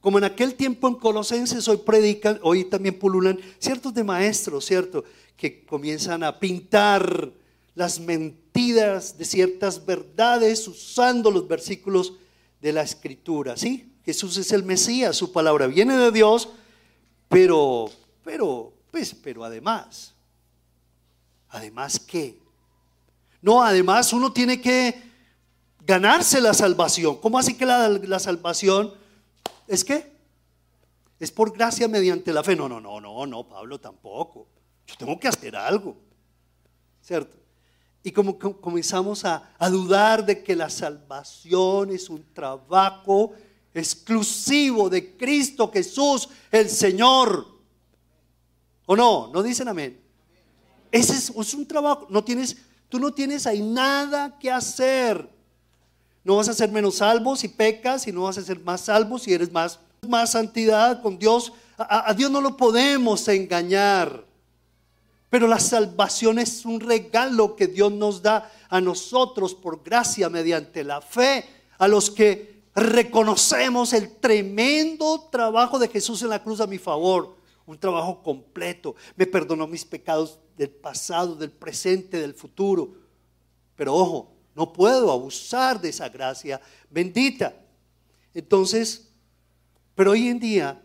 [0.00, 5.04] como en aquel tiempo en Colosenses hoy predican, hoy también pululan ciertos de maestros, ¿cierto?
[5.36, 7.32] Que comienzan a pintar
[7.74, 12.14] las mentiras de ciertas verdades usando los versículos
[12.60, 13.92] de la escritura, ¿sí?
[14.04, 16.48] Jesús es el Mesías, su palabra viene de Dios,
[17.28, 17.90] pero,
[18.24, 20.14] pero, pues, pero además,
[21.48, 22.38] además qué?
[23.42, 25.02] No, además uno tiene que
[25.86, 27.16] ganarse la salvación.
[27.20, 28.92] ¿Cómo así que la, salvación
[29.68, 30.12] es qué?
[31.20, 32.56] Es por gracia mediante la fe.
[32.56, 34.48] No, no, no, no, no, Pablo tampoco.
[34.86, 35.96] Yo tengo que hacer algo,
[37.00, 37.36] ¿cierto?
[38.02, 43.32] Y como, comenzamos a, dudar de que la salvación es un trabajo
[43.72, 47.46] exclusivo de Cristo Jesús, el Señor.
[48.86, 49.30] ¿O no?
[49.32, 50.00] ¿No dicen amén?
[50.92, 52.06] Ese es, un trabajo.
[52.08, 52.56] No tienes,
[52.88, 55.35] tú no tienes ahí nada que hacer.
[56.26, 59.16] No vas a ser menos salvo si pecas y no vas a ser más salvo
[59.16, 61.52] si eres más, más santidad con Dios.
[61.78, 64.24] a Dios no lo podemos engañar.
[65.30, 70.82] Pero la salvación es un regalo que Dios nos da a nosotros por gracia mediante
[70.82, 71.44] la fe,
[71.78, 77.36] a los que reconocemos el tremendo trabajo de Jesús en la cruz a mi favor,
[77.66, 78.96] un trabajo completo.
[79.14, 82.94] Me perdonó mis pecados del pasado, del presente, del futuro.
[83.76, 87.54] Pero ojo, no puedo abusar de esa gracia bendita.
[88.32, 89.06] Entonces,
[89.94, 90.82] pero hoy en día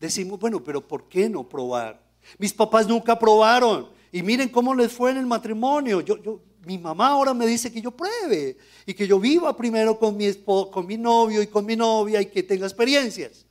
[0.00, 2.02] decimos, bueno, pero ¿por qué no probar?
[2.38, 3.90] Mis papás nunca probaron.
[4.10, 6.00] Y miren cómo les fue en el matrimonio.
[6.00, 8.56] Yo, yo, mi mamá ahora me dice que yo pruebe
[8.86, 12.26] y que yo viva primero con mi, con mi novio y con mi novia y
[12.26, 13.44] que tenga experiencias.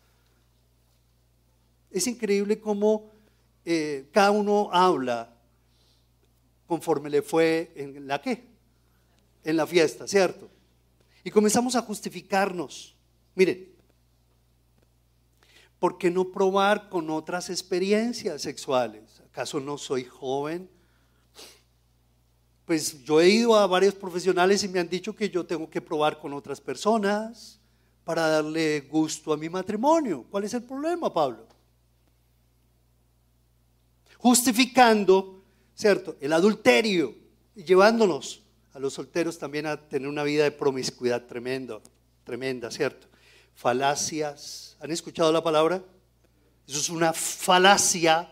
[1.92, 3.12] Es increíble cómo
[3.66, 5.32] eh, cada uno habla
[6.66, 8.51] conforme le fue en la qué?
[9.44, 10.50] En la fiesta, ¿cierto?
[11.24, 12.96] Y comenzamos a justificarnos.
[13.36, 13.72] Miren,
[15.80, 19.20] ¿por qué no probar con otras experiencias sexuales?
[19.22, 20.70] ¿Acaso no soy joven?
[22.66, 25.82] Pues yo he ido a varios profesionales y me han dicho que yo tengo que
[25.82, 27.60] probar con otras personas
[28.04, 30.26] para darle gusto a mi matrimonio.
[30.30, 31.48] ¿Cuál es el problema, Pablo?
[34.18, 35.44] Justificando,
[35.76, 36.16] ¿cierto?
[36.20, 37.16] El adulterio
[37.56, 38.41] y llevándonos
[38.74, 41.80] a los solteros también a tener una vida de promiscuidad tremenda,
[42.24, 43.08] tremenda, ¿cierto?
[43.54, 45.84] Falacias, ¿Han escuchado la palabra?
[46.68, 48.32] Eso es una falacia,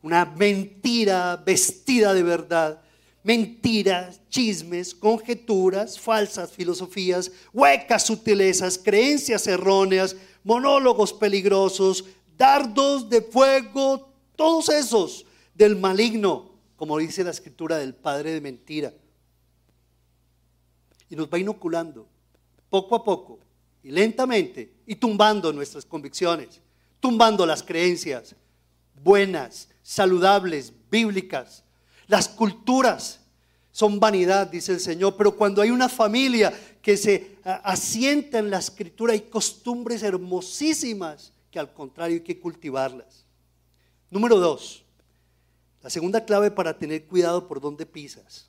[0.00, 2.80] una mentira vestida de verdad.
[3.24, 10.14] Mentiras, chismes, conjeturas, falsas filosofías, huecas sutilezas, creencias erróneas,
[10.44, 12.04] monólogos peligrosos,
[12.36, 18.94] dardos de fuego, todos esos del maligno, como dice la escritura del padre de mentira.
[21.10, 22.06] Y nos va inoculando
[22.68, 23.38] poco a poco
[23.82, 26.60] y lentamente y tumbando nuestras convicciones,
[27.00, 28.34] tumbando las creencias
[29.02, 31.64] buenas, saludables, bíblicas.
[32.06, 33.20] Las culturas
[33.70, 36.52] son vanidad, dice el Señor, pero cuando hay una familia
[36.82, 39.12] que se asienta en la escritura.
[39.12, 43.24] Hay costumbres hermosísimas que al contrario hay que cultivarlas.
[44.10, 44.84] Número dos,
[45.82, 48.48] la segunda clave para tener cuidado por dónde pisas.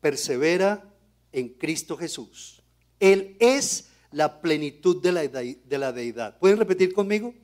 [0.00, 0.84] Persevera
[1.32, 2.62] en Cristo Jesús.
[2.98, 6.38] Él es la plenitud de la, de la deidad.
[6.38, 7.34] ¿Pueden repetir conmigo?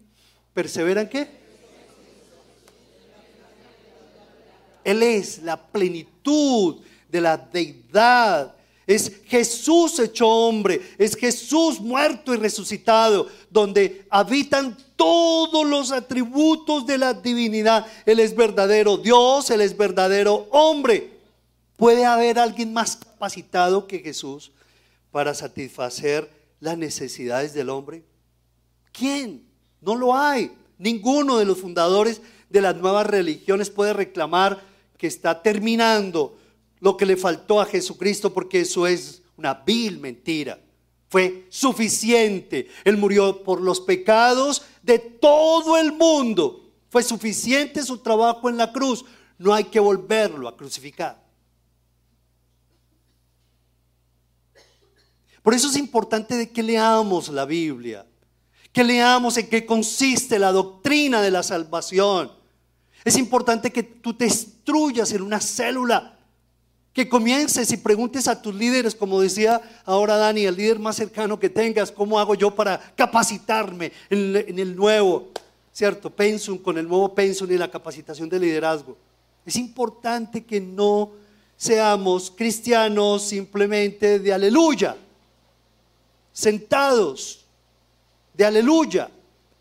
[0.52, 1.46] ¿Persevera en qué?
[4.84, 6.76] Él es la plenitud
[7.08, 8.54] de la deidad.
[8.86, 16.96] Es Jesús hecho hombre, es Jesús muerto y resucitado, donde habitan todos los atributos de
[16.96, 17.84] la divinidad.
[18.06, 21.15] Él es verdadero Dios, Él es verdadero hombre.
[21.76, 24.52] ¿Puede haber alguien más capacitado que Jesús
[25.10, 28.02] para satisfacer las necesidades del hombre?
[28.92, 29.46] ¿Quién?
[29.80, 30.52] No lo hay.
[30.78, 34.62] Ninguno de los fundadores de las nuevas religiones puede reclamar
[34.96, 36.38] que está terminando
[36.80, 40.58] lo que le faltó a Jesucristo porque eso es una vil mentira.
[41.08, 42.68] Fue suficiente.
[42.84, 46.70] Él murió por los pecados de todo el mundo.
[46.88, 49.04] Fue suficiente su trabajo en la cruz.
[49.38, 51.25] No hay que volverlo a crucificar.
[55.46, 58.04] Por eso es importante que leamos la Biblia,
[58.72, 62.32] que leamos en qué consiste la doctrina de la salvación.
[63.04, 66.18] Es importante que tú te instruyas en una célula,
[66.92, 71.38] que comiences y preguntes a tus líderes, como decía ahora Dani, el líder más cercano
[71.38, 75.28] que tengas, ¿cómo hago yo para capacitarme en, el nuevo,
[75.72, 78.96] cierto, pensum, con el nuevo pensum y la capacitación de liderazgo?
[79.44, 81.12] Es importante que no
[81.56, 84.96] seamos cristianos simplemente de aleluya,
[86.36, 87.46] sentados
[88.34, 89.08] de aleluya,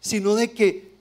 [0.01, 0.91] sino de que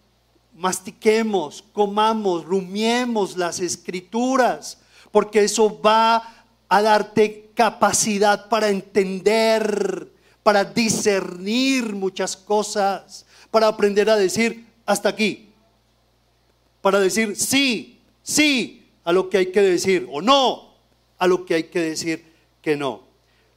[0.54, 4.78] mastiquemos, comamos, rumiemos las escrituras,
[5.10, 10.12] porque eso va a darte capacidad para entender,
[10.44, 15.48] para discernir muchas cosas, para aprender a decir hasta aquí,
[16.82, 20.72] para decir sí, sí a lo que hay que decir o no
[21.18, 22.24] a lo que hay que decir
[22.62, 23.02] que no.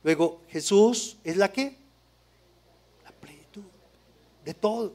[0.04, 1.87] Luego, Jesús es la que?
[4.48, 4.94] De todo.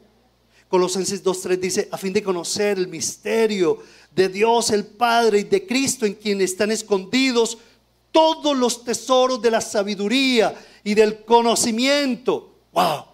[0.71, 5.67] Colosenses 2.3 dice, a fin de conocer el misterio de Dios el Padre y de
[5.67, 7.59] Cristo en quien están escondidos
[8.11, 12.51] todos los tesoros de la sabiduría y del conocimiento.
[12.73, 13.05] ¡Wow!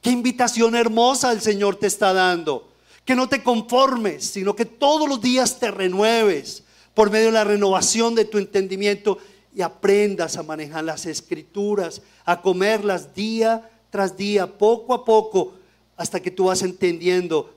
[0.00, 2.68] Qué invitación hermosa el Señor te está dando.
[3.04, 7.44] Que no te conformes, sino que todos los días te renueves por medio de la
[7.44, 9.18] renovación de tu entendimiento
[9.54, 15.52] y aprendas a manejar las escrituras, a comerlas día tras día, poco a poco
[15.98, 17.52] hasta que tú vas entendiendo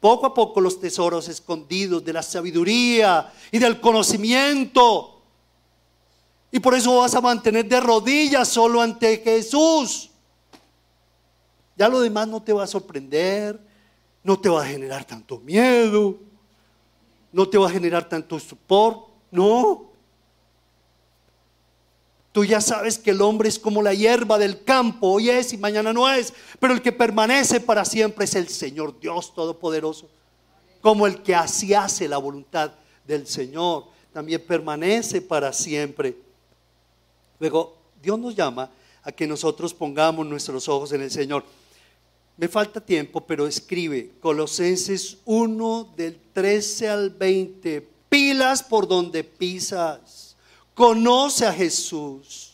[0.00, 5.22] poco a poco los tesoros escondidos de la sabiduría y del conocimiento.
[6.52, 10.10] Y por eso vas a mantener de rodillas solo ante Jesús.
[11.74, 13.58] Ya lo demás no te va a sorprender,
[14.22, 16.18] no te va a generar tanto miedo,
[17.32, 19.87] no te va a generar tanto estupor, no.
[22.32, 25.56] Tú ya sabes que el hombre es como la hierba del campo, hoy es y
[25.56, 30.08] mañana no es, pero el que permanece para siempre es el Señor Dios Todopoderoso.
[30.80, 32.72] Como el que así hace la voluntad
[33.06, 36.16] del Señor, también permanece para siempre.
[37.40, 38.70] Luego, Dios nos llama
[39.02, 41.44] a que nosotros pongamos nuestros ojos en el Señor.
[42.36, 50.27] Me falta tiempo, pero escribe Colosenses 1 del 13 al 20, pilas por donde pisas
[50.78, 52.52] Conoce a Jesús,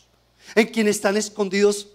[0.55, 1.89] en quien están escondidos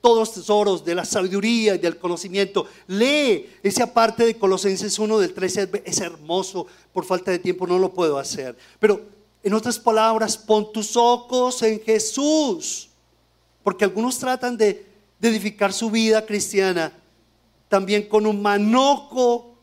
[0.00, 2.66] todos los tesoros de la sabiduría y del conocimiento.
[2.88, 7.78] Lee esa parte de Colosenses 1 del 13, es hermoso, por falta de tiempo no
[7.78, 8.58] lo puedo hacer.
[8.80, 9.00] Pero
[9.44, 12.88] en otras palabras, pon tus ojos en Jesús,
[13.62, 14.84] porque algunos tratan de,
[15.20, 16.92] edificar su vida cristiana
[17.68, 19.54] también con un manojo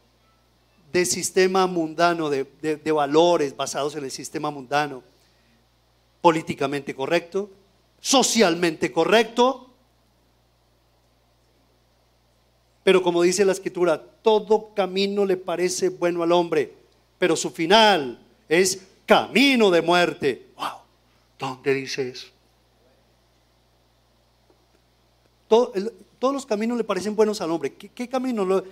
[0.93, 5.03] de sistema mundano, de valores basados en el sistema mundano
[6.21, 7.49] políticamente correcto,
[7.99, 9.69] socialmente correcto,
[12.83, 16.73] pero como dice la escritura, todo camino le parece bueno al hombre,
[17.17, 20.47] pero su final es camino de muerte.
[20.57, 20.79] Wow,
[21.37, 22.27] ¿dónde dice eso?
[25.47, 27.73] todos los caminos le parecen buenos al hombre.
[27.73, 28.63] ¿Qué, camino?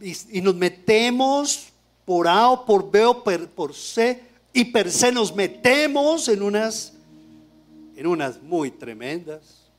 [0.00, 1.68] y, nos metemos
[2.04, 6.42] por A o por B o por, por C y per se nos metemos en
[6.42, 6.94] unas,
[7.96, 9.70] en unas muy tremendas.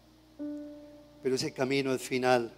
[1.22, 2.52] Pero ese camino es final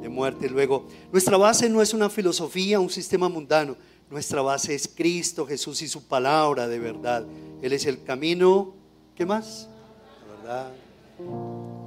[0.00, 0.48] de muerte.
[0.48, 3.76] Luego, nuestra base no es una filosofía, un sistema mundano.
[4.10, 7.24] Nuestra base es Cristo, Jesús y su palabra de verdad.
[7.62, 8.74] Él es el camino,
[9.16, 9.68] ¿qué más?
[10.28, 10.70] ¿verdad?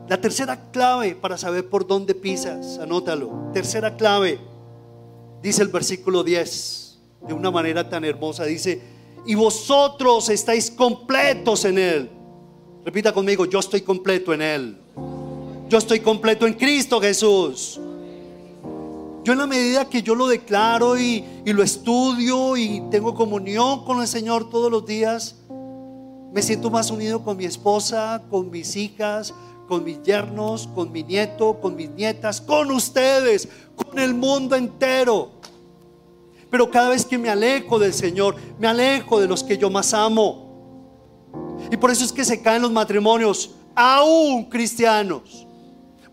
[0.10, 3.52] La tercera clave para saber por dónde pisas, anótalo.
[3.54, 4.40] Tercera clave,
[5.42, 6.98] dice el versículo 10,
[7.28, 8.82] de una manera tan hermosa, dice,
[9.26, 12.10] y vosotros estáis completos en Él.
[12.86, 14.78] Repita conmigo, yo estoy completo en Él.
[15.70, 17.80] Yo estoy completo en Cristo Jesús.
[19.24, 23.84] Yo en la medida que yo lo declaro y, y, lo estudio y tengo comunión
[23.84, 25.36] con el Señor todos los días,
[26.32, 29.34] me siento más unido con mi esposa, con mis hijas,
[29.68, 35.37] con mis yernos, con mi nieto, con mis nietas, con ustedes, con el mundo entero.
[36.50, 39.94] Pero cada vez que me alejo del Señor, me alejo de los que yo más
[39.94, 40.48] amo.
[41.72, 45.48] Y por eso es que se caen los matrimonios, aún cristianos,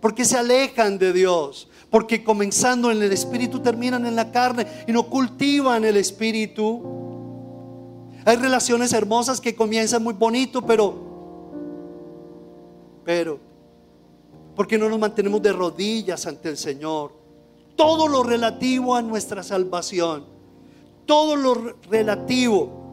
[0.01, 4.93] porque se alejan de Dios, porque comenzando en el espíritu terminan en la carne y
[4.93, 6.83] no cultivan el espíritu.
[8.25, 11.15] Hay relaciones hermosas que comienzan muy bonito, pero
[13.05, 13.39] pero,
[14.57, 17.13] ¿por qué no nos mantenemos de rodillas ante el Señor?
[17.77, 20.25] Todo lo relativo a nuestra salvación,
[21.07, 21.55] todo lo
[21.91, 22.85] relativo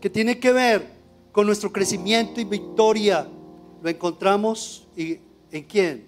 [0.00, 0.86] que tiene que ver
[1.32, 3.28] con nuestro crecimiento y victoria,
[3.82, 5.18] lo encontramos y,
[5.50, 6.06] en quién?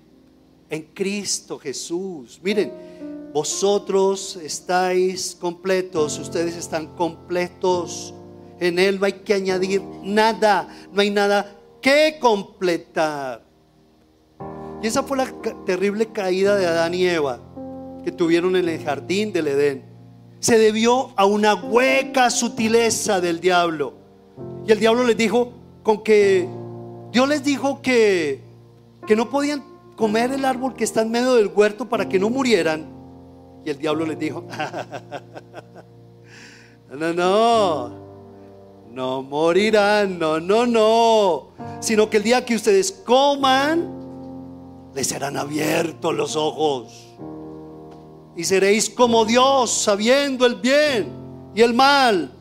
[0.68, 2.40] En Cristo Jesús.
[2.42, 2.72] Miren,
[3.32, 8.12] vosotros estáis completos, ustedes están completos.
[8.60, 13.44] En Él no hay que añadir nada, no hay nada que completar.
[14.82, 15.26] Y esa fue la
[15.64, 17.38] terrible caída de Adán y Eva
[18.04, 19.84] que tuvieron en el jardín del Edén.
[20.40, 23.94] Se debió a una hueca sutileza del diablo.
[24.66, 25.52] Y el diablo les dijo
[25.84, 26.48] con que
[27.12, 28.42] Dios les dijo que,
[29.06, 29.62] que no podían
[29.94, 32.86] comer el árbol que está en medio del huerto para que no murieran.
[33.64, 34.44] Y el diablo les dijo,
[36.90, 37.92] no, no,
[38.90, 44.01] no morirán, no, no, no, sino que el día que ustedes coman,
[44.94, 47.08] les serán abiertos los ojos.
[48.36, 51.12] Y seréis como Dios, sabiendo el bien
[51.54, 52.32] y el mal.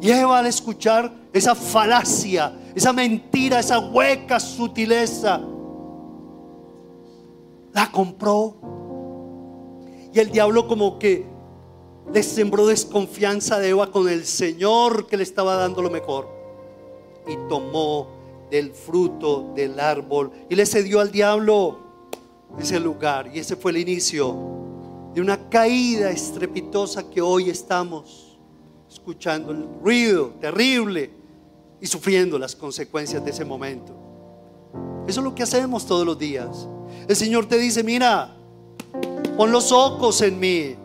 [0.00, 5.40] Y Eva al escuchar esa falacia, esa mentira, esa hueca sutileza,
[7.72, 8.54] la compró.
[10.12, 11.26] Y el diablo como que
[12.12, 16.28] le sembró desconfianza de Eva con el Señor que le estaba dando lo mejor.
[17.26, 18.13] Y tomó
[18.54, 21.76] del fruto del árbol y le cedió al diablo
[22.56, 23.28] ese lugar.
[23.34, 24.32] Y ese fue el inicio
[25.12, 28.38] de una caída estrepitosa que hoy estamos
[28.88, 31.10] escuchando el ruido terrible
[31.80, 33.92] y sufriendo las consecuencias de ese momento.
[35.08, 36.68] Eso es lo que hacemos todos los días.
[37.08, 38.36] El Señor te dice, mira,
[39.36, 40.76] pon los ojos en mí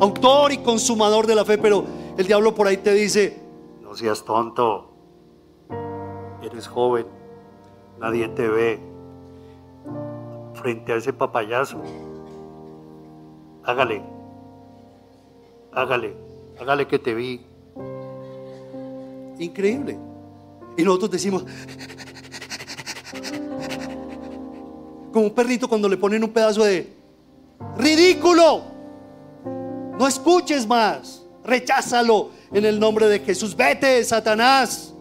[0.00, 1.84] autor y consumador de la fe, pero
[2.16, 3.40] el diablo por ahí te dice,
[3.84, 4.87] no seas tonto,
[6.48, 7.06] eres joven,
[8.00, 8.80] nadie te ve
[10.54, 11.80] frente a ese papayazo.
[13.64, 14.02] Hágale,
[15.72, 16.14] hágale,
[16.60, 17.46] hágale que te vi.
[19.38, 19.98] Increíble.
[20.76, 21.44] Y nosotros decimos,
[25.12, 26.92] como un perrito cuando le ponen un pedazo de
[27.76, 28.62] ridículo.
[29.98, 31.24] No escuches más.
[31.44, 33.56] Recházalo en el nombre de Jesús.
[33.56, 34.94] Vete, Satanás.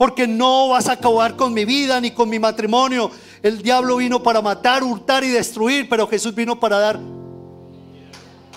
[0.00, 3.10] Porque no vas a acabar con mi vida ni con mi matrimonio.
[3.42, 6.98] El diablo vino para matar, hurtar y destruir, pero Jesús vino para dar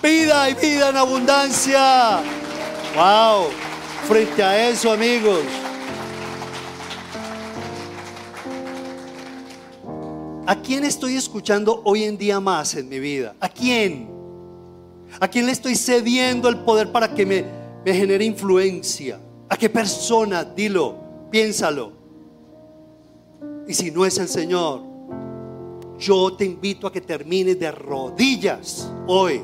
[0.02, 2.22] vida y vida en abundancia.
[2.96, 3.48] Wow.
[4.08, 5.42] Frente a eso, amigos.
[10.46, 13.34] ¿A quién estoy escuchando hoy en día más en mi vida?
[13.38, 14.08] ¿A quién?
[15.20, 17.44] ¿A quién le estoy cediendo el poder para que me,
[17.84, 19.20] genere influencia?
[19.50, 20.42] ¿A qué persona?
[20.42, 21.03] Dilo,
[21.34, 21.90] piénsalo.
[23.66, 24.82] Y si no es el Señor,
[25.98, 29.40] yo te invito a que termines de rodillas hoy.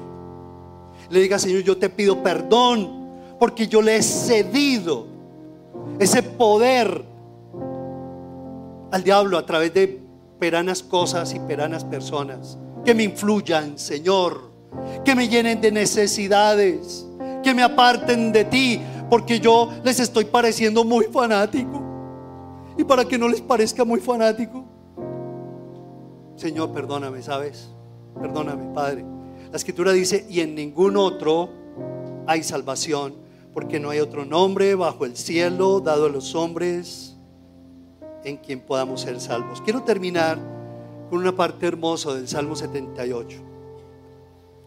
[1.08, 5.08] Le diga, Señor, yo te pido perdón porque yo le he cedido
[5.98, 7.04] ese poder
[8.92, 10.00] al diablo a través de
[10.38, 14.50] peranas cosas y peranas personas que me influyan, Señor
[15.04, 17.04] que me llenen de necesidades,
[17.42, 21.79] que me aparten de ti, porque yo les estoy pareciendo muy fanático.
[22.80, 24.64] Y para que no les parezca muy fanático,
[26.34, 27.68] Señor, perdóname, ¿sabes?
[28.18, 29.04] Perdóname, Padre.
[29.50, 31.50] La escritura dice, y en ningún otro
[32.26, 33.16] hay salvación,
[33.52, 37.18] porque no hay otro nombre bajo el cielo dado a los hombres
[38.24, 39.60] en quien podamos ser salvos.
[39.60, 40.38] Quiero terminar
[41.10, 43.36] con una parte hermosa del Salmo 78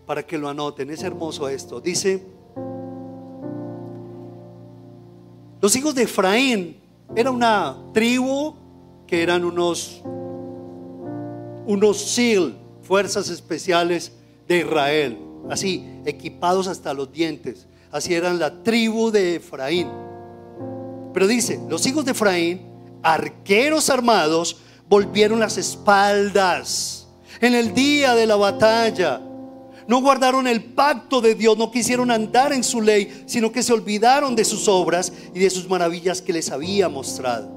[0.05, 0.91] para que lo anoten.
[0.91, 1.81] Es hermoso esto.
[1.81, 2.23] Dice,
[5.63, 6.82] Los hijos de Efraín
[7.15, 8.55] era una tribu
[9.07, 10.01] que eran unos
[11.65, 12.19] unos
[12.81, 14.11] fuerzas especiales
[14.47, 15.17] de Israel,
[15.49, 17.67] así equipados hasta los dientes.
[17.91, 19.87] Así eran la tribu de Efraín.
[21.13, 22.61] Pero dice, los hijos de Efraín,
[23.03, 24.57] arqueros armados,
[24.89, 27.07] volvieron las espaldas
[27.39, 29.21] en el día de la batalla.
[29.87, 33.73] No guardaron el pacto de Dios, no quisieron andar en su ley, sino que se
[33.73, 37.51] olvidaron de sus obras y de sus maravillas que les había mostrado.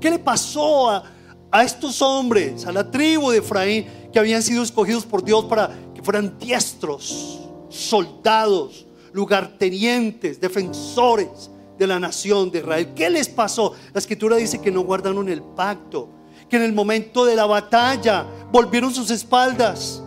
[0.00, 1.04] ¿Qué le pasó a,
[1.50, 5.70] a estos hombres, a la tribu de Efraín, que habían sido escogidos por Dios para
[5.94, 12.92] que fueran diestros, soldados, lugartenientes, defensores de la nación de Israel.
[12.94, 13.74] ¿Qué les pasó?
[13.92, 16.08] La escritura dice que no guardaron el pacto,
[16.48, 20.02] que en el momento de la batalla volvieron sus espaldas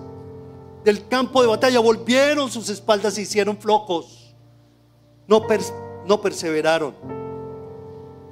[0.83, 4.35] del campo de batalla, volvieron sus espaldas y hicieron flojos.
[5.27, 5.45] No,
[6.05, 6.95] no perseveraron.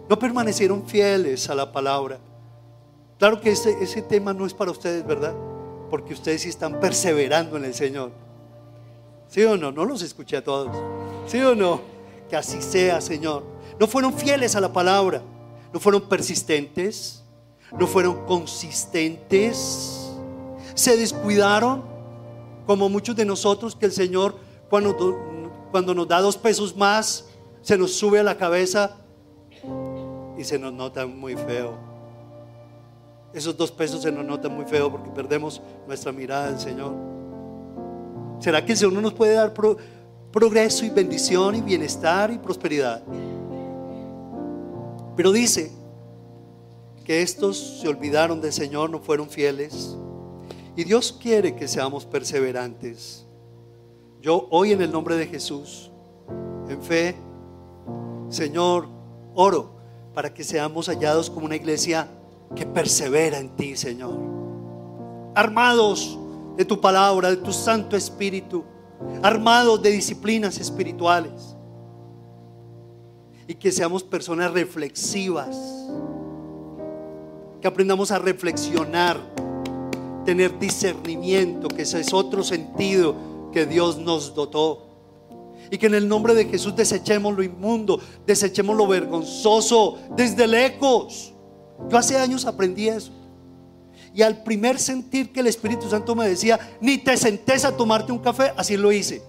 [0.09, 2.19] No permanecieron fieles a la palabra.
[3.19, 5.35] Claro que ese, ese tema no es para ustedes, ¿verdad?
[5.89, 8.11] Porque ustedes sí están perseverando en el Señor.
[9.27, 9.71] ¿Sí o no?
[9.71, 10.75] No los escuché a todos.
[11.27, 11.81] ¿Sí o no?
[12.29, 13.43] Que así sea, Señor.
[13.79, 15.21] No fueron fieles a la palabra.
[15.73, 17.23] No fueron persistentes.
[17.77, 20.09] No fueron consistentes.
[20.73, 21.96] Se descuidaron.
[22.67, 24.35] Como muchos de nosotros que el Señor
[24.69, 25.17] cuando,
[25.71, 27.25] cuando nos da dos pesos más,
[27.61, 28.97] se nos sube a la cabeza
[30.37, 31.75] y se nos nota muy feo.
[33.33, 36.93] Esos dos pesos se nos notan muy feo porque perdemos nuestra mirada del Señor.
[38.39, 39.53] ¿Será que el Señor no nos puede dar
[40.31, 43.03] progreso y bendición y bienestar y prosperidad?
[45.15, 45.71] Pero dice
[47.03, 49.97] que estos se olvidaron del Señor, no fueron fieles.
[50.77, 53.25] Y Dios quiere que seamos perseverantes.
[54.21, 55.91] Yo hoy en el nombre de Jesús,
[56.69, 57.15] en fe,
[58.29, 58.87] Señor,
[59.33, 59.71] oro
[60.13, 62.07] para que seamos hallados como una iglesia
[62.55, 64.19] que persevera en ti, Señor.
[65.33, 66.15] Armados
[66.55, 68.63] de tu palabra, de tu Santo Espíritu,
[69.23, 71.55] armados de disciplinas espirituales.
[73.47, 75.57] Y que seamos personas reflexivas,
[77.61, 79.17] que aprendamos a reflexionar,
[80.27, 83.15] tener discernimiento, que ese es otro sentido
[83.53, 84.83] que Dios nos dotó.
[85.71, 91.33] Y que en el nombre de Jesús desechemos lo inmundo, desechemos lo vergonzoso desde lejos
[91.89, 93.11] yo hace años aprendí eso.
[94.13, 98.11] Y al primer sentir que el Espíritu Santo me decía, ni te sentes a tomarte
[98.11, 99.21] un café, así lo hice.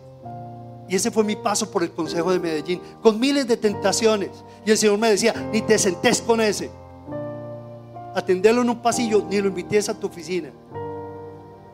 [0.88, 4.30] Y ese fue mi paso por el Consejo de Medellín, con miles de tentaciones.
[4.64, 6.70] Y el Señor me decía, ni te sentes con ese.
[8.14, 10.50] Atenderlo en un pasillo, ni lo invites a tu oficina.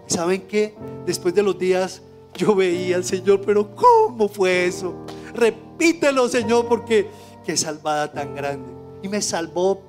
[0.09, 0.75] ¿Y saben qué?
[1.07, 2.03] Después de los días
[2.35, 4.95] yo veía al Señor, pero ¿cómo fue eso?
[5.35, 7.09] Repítelo, Señor, porque
[7.45, 8.73] qué salvada tan grande.
[9.03, 9.81] Y me salvó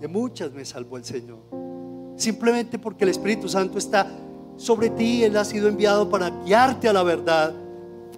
[0.00, 1.38] de muchas me salvó el Señor.
[2.16, 4.10] Simplemente porque el Espíritu Santo está
[4.56, 7.52] sobre ti, Él ha sido enviado para guiarte a la verdad,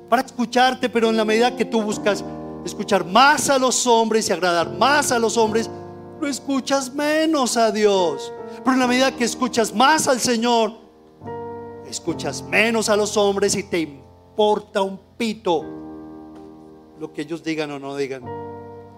[0.09, 2.24] para escucharte, pero en la medida que tú buscas
[2.64, 5.68] escuchar más a los hombres y agradar más a los hombres,
[6.20, 8.33] no escuchas menos a Dios.
[8.65, 10.73] Pero en la medida que escuchas más al Señor,
[11.87, 15.65] escuchas menos a los hombres y te importa un pito
[16.99, 18.23] lo que ellos digan o no digan.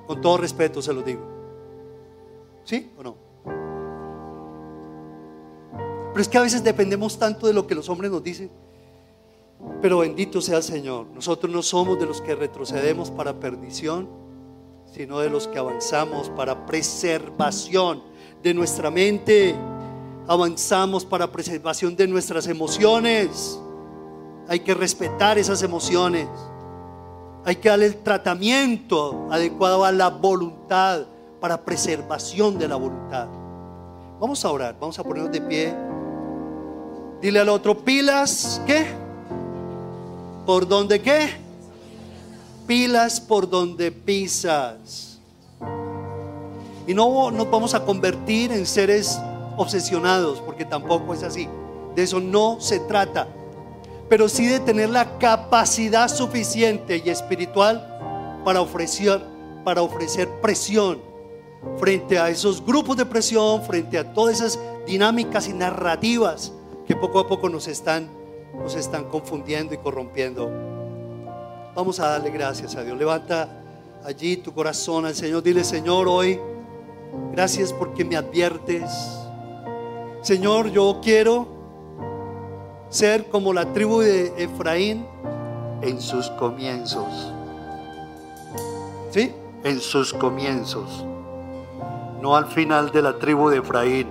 [0.06, 1.22] Con todo respeto se lo digo.
[2.64, 3.16] ¿Sí o no?
[6.12, 8.50] Pero es que a veces dependemos tanto de lo que los hombres nos dicen.
[9.80, 11.06] Pero bendito sea el Señor.
[11.14, 14.08] Nosotros no somos de los que retrocedemos para perdición,
[14.86, 18.02] sino de los que avanzamos para preservación
[18.44, 19.56] de nuestra mente.
[20.28, 23.58] Avanzamos para preservación de nuestras emociones.
[24.46, 26.28] Hay que respetar esas emociones.
[27.46, 31.06] Hay que darle el tratamiento adecuado a la voluntad
[31.40, 33.26] para preservación de la voluntad.
[34.20, 35.74] Vamos a orar, vamos a ponernos de pie.
[37.20, 38.86] Dile al otro, pilas, ¿qué?
[40.44, 41.30] ¿Por dónde qué?
[42.66, 45.13] Pilas por donde pisas.
[46.86, 49.18] Y no nos vamos a convertir en seres
[49.56, 51.48] obsesionados, porque tampoco es así.
[51.94, 53.28] De eso no se trata.
[54.08, 59.22] Pero sí de tener la capacidad suficiente y espiritual para ofrecer,
[59.64, 61.14] para ofrecer presión
[61.78, 66.52] frente a esos grupos de presión, frente a todas esas dinámicas y narrativas
[66.86, 68.10] que poco a poco nos están,
[68.58, 70.50] nos están confundiendo y corrompiendo.
[71.74, 72.96] Vamos a darle gracias a Dios.
[72.96, 73.48] Levanta
[74.04, 75.42] allí tu corazón al Señor.
[75.42, 76.38] Dile, Señor, hoy,
[77.32, 78.90] gracias porque me adviertes.
[80.22, 81.46] Señor, yo quiero
[82.88, 85.06] ser como la tribu de Efraín
[85.82, 87.32] en sus comienzos.
[89.10, 89.32] ¿Sí?
[89.62, 91.04] En sus comienzos,
[92.20, 94.08] no al final de la tribu de Efraín.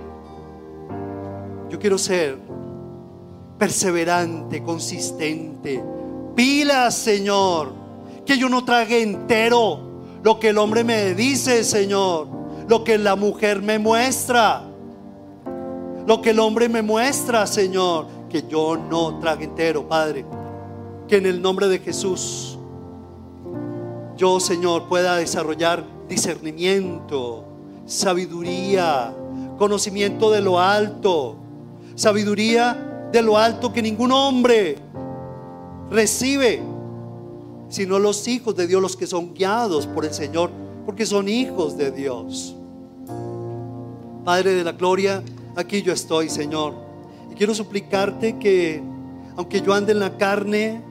[1.70, 2.38] Yo quiero ser
[3.58, 5.82] perseverante, consistente.
[6.34, 7.72] Pilas, Señor,
[8.26, 9.80] que yo no trague entero
[10.22, 12.33] lo que el hombre me dice, Señor,
[12.68, 14.62] lo que la mujer me muestra,
[16.06, 20.24] lo que el hombre me muestra, Señor, que yo no trague entero, Padre.
[21.08, 22.58] Que en el nombre de Jesús
[24.16, 27.44] yo, Señor, pueda desarrollar discernimiento,
[27.84, 29.12] sabiduría,
[29.58, 31.36] conocimiento de lo alto,
[31.96, 34.78] sabiduría de lo alto que ningún hombre
[35.90, 36.62] recibe,
[37.68, 40.50] sino los hijos de Dios, los que son guiados por el Señor,
[40.84, 42.56] porque son hijos de Dios.
[44.24, 45.22] Padre de la gloria,
[45.56, 46.74] aquí yo estoy, Señor.
[47.30, 48.82] Y quiero suplicarte que,
[49.36, 50.82] aunque yo ande en la carne,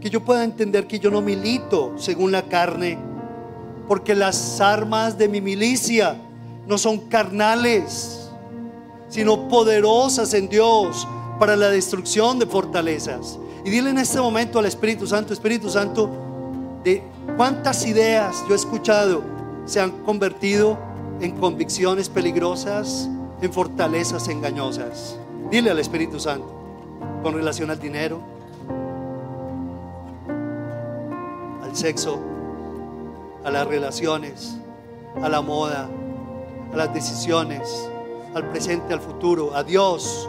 [0.00, 2.98] que yo pueda entender que yo no milito según la carne,
[3.86, 6.16] porque las armas de mi milicia
[6.66, 8.30] no son carnales,
[9.08, 11.08] sino poderosas en Dios
[11.38, 13.38] para la destrucción de fortalezas.
[13.64, 16.10] Y dile en este momento al Espíritu Santo, Espíritu Santo,
[16.84, 17.02] de
[17.36, 19.22] cuántas ideas yo he escuchado
[19.64, 20.78] se han convertido
[21.20, 23.08] en convicciones peligrosas,
[23.42, 25.18] en fortalezas engañosas.
[25.50, 26.48] Dile al Espíritu Santo
[27.22, 28.20] con relación al dinero,
[31.62, 32.18] al sexo,
[33.44, 34.56] a las relaciones,
[35.22, 35.88] a la moda,
[36.72, 37.88] a las decisiones,
[38.34, 40.28] al presente, al futuro, a Dios,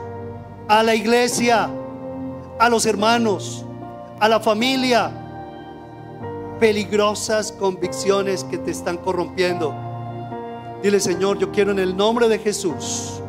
[0.68, 1.70] a la iglesia,
[2.60, 3.66] a los hermanos,
[4.20, 5.29] a la familia.
[6.60, 9.74] Peligrosas convicciones que te están corrompiendo.
[10.84, 13.22] Dile, Señor, yo quiero en el nombre de Jesús.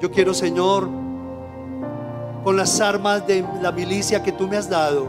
[0.00, 0.88] Yo quiero, Señor,
[2.42, 5.08] con las armas de la milicia que tú me has dado,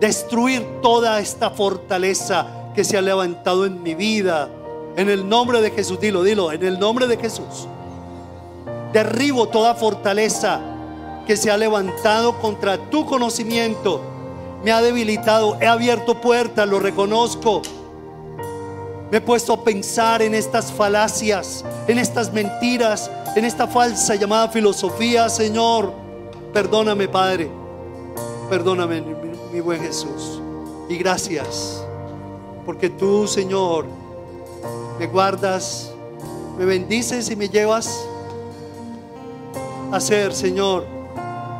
[0.00, 4.48] destruir toda esta fortaleza que se ha levantado en mi vida.
[4.96, 7.68] En el nombre de Jesús, dilo, dilo, en el nombre de Jesús.
[8.92, 10.60] Derribo toda fortaleza
[11.26, 14.13] que se ha levantado contra tu conocimiento.
[14.64, 17.60] Me ha debilitado, he abierto puertas, lo reconozco.
[19.10, 24.48] Me he puesto a pensar en estas falacias, en estas mentiras, en esta falsa llamada
[24.48, 25.92] filosofía, Señor.
[26.54, 27.50] Perdóname, Padre.
[28.48, 29.02] Perdóname,
[29.52, 30.40] mi, buen Jesús.
[30.88, 31.84] Y gracias,
[32.64, 33.84] porque tú, Señor,
[34.98, 35.92] me guardas,
[36.56, 38.06] me bendices y me llevas
[39.92, 40.93] a ser, Señor,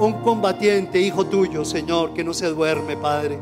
[0.01, 3.39] un combatiente, hijo tuyo, Señor, que no se duerme, Padre,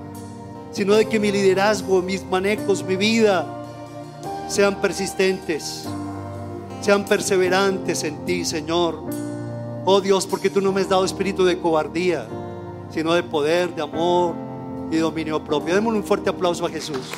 [0.70, 3.46] sino de que mi liderazgo, mis manejos, mi vida
[4.48, 5.86] sean persistentes,
[6.80, 9.02] sean perseverantes en ti, Señor.
[9.84, 12.26] Oh Dios, porque tú no me has dado espíritu de cobardía,
[12.90, 14.34] sino de poder, de amor
[14.90, 15.74] y dominio propio.
[15.74, 17.10] Démosle un fuerte aplauso a Jesús.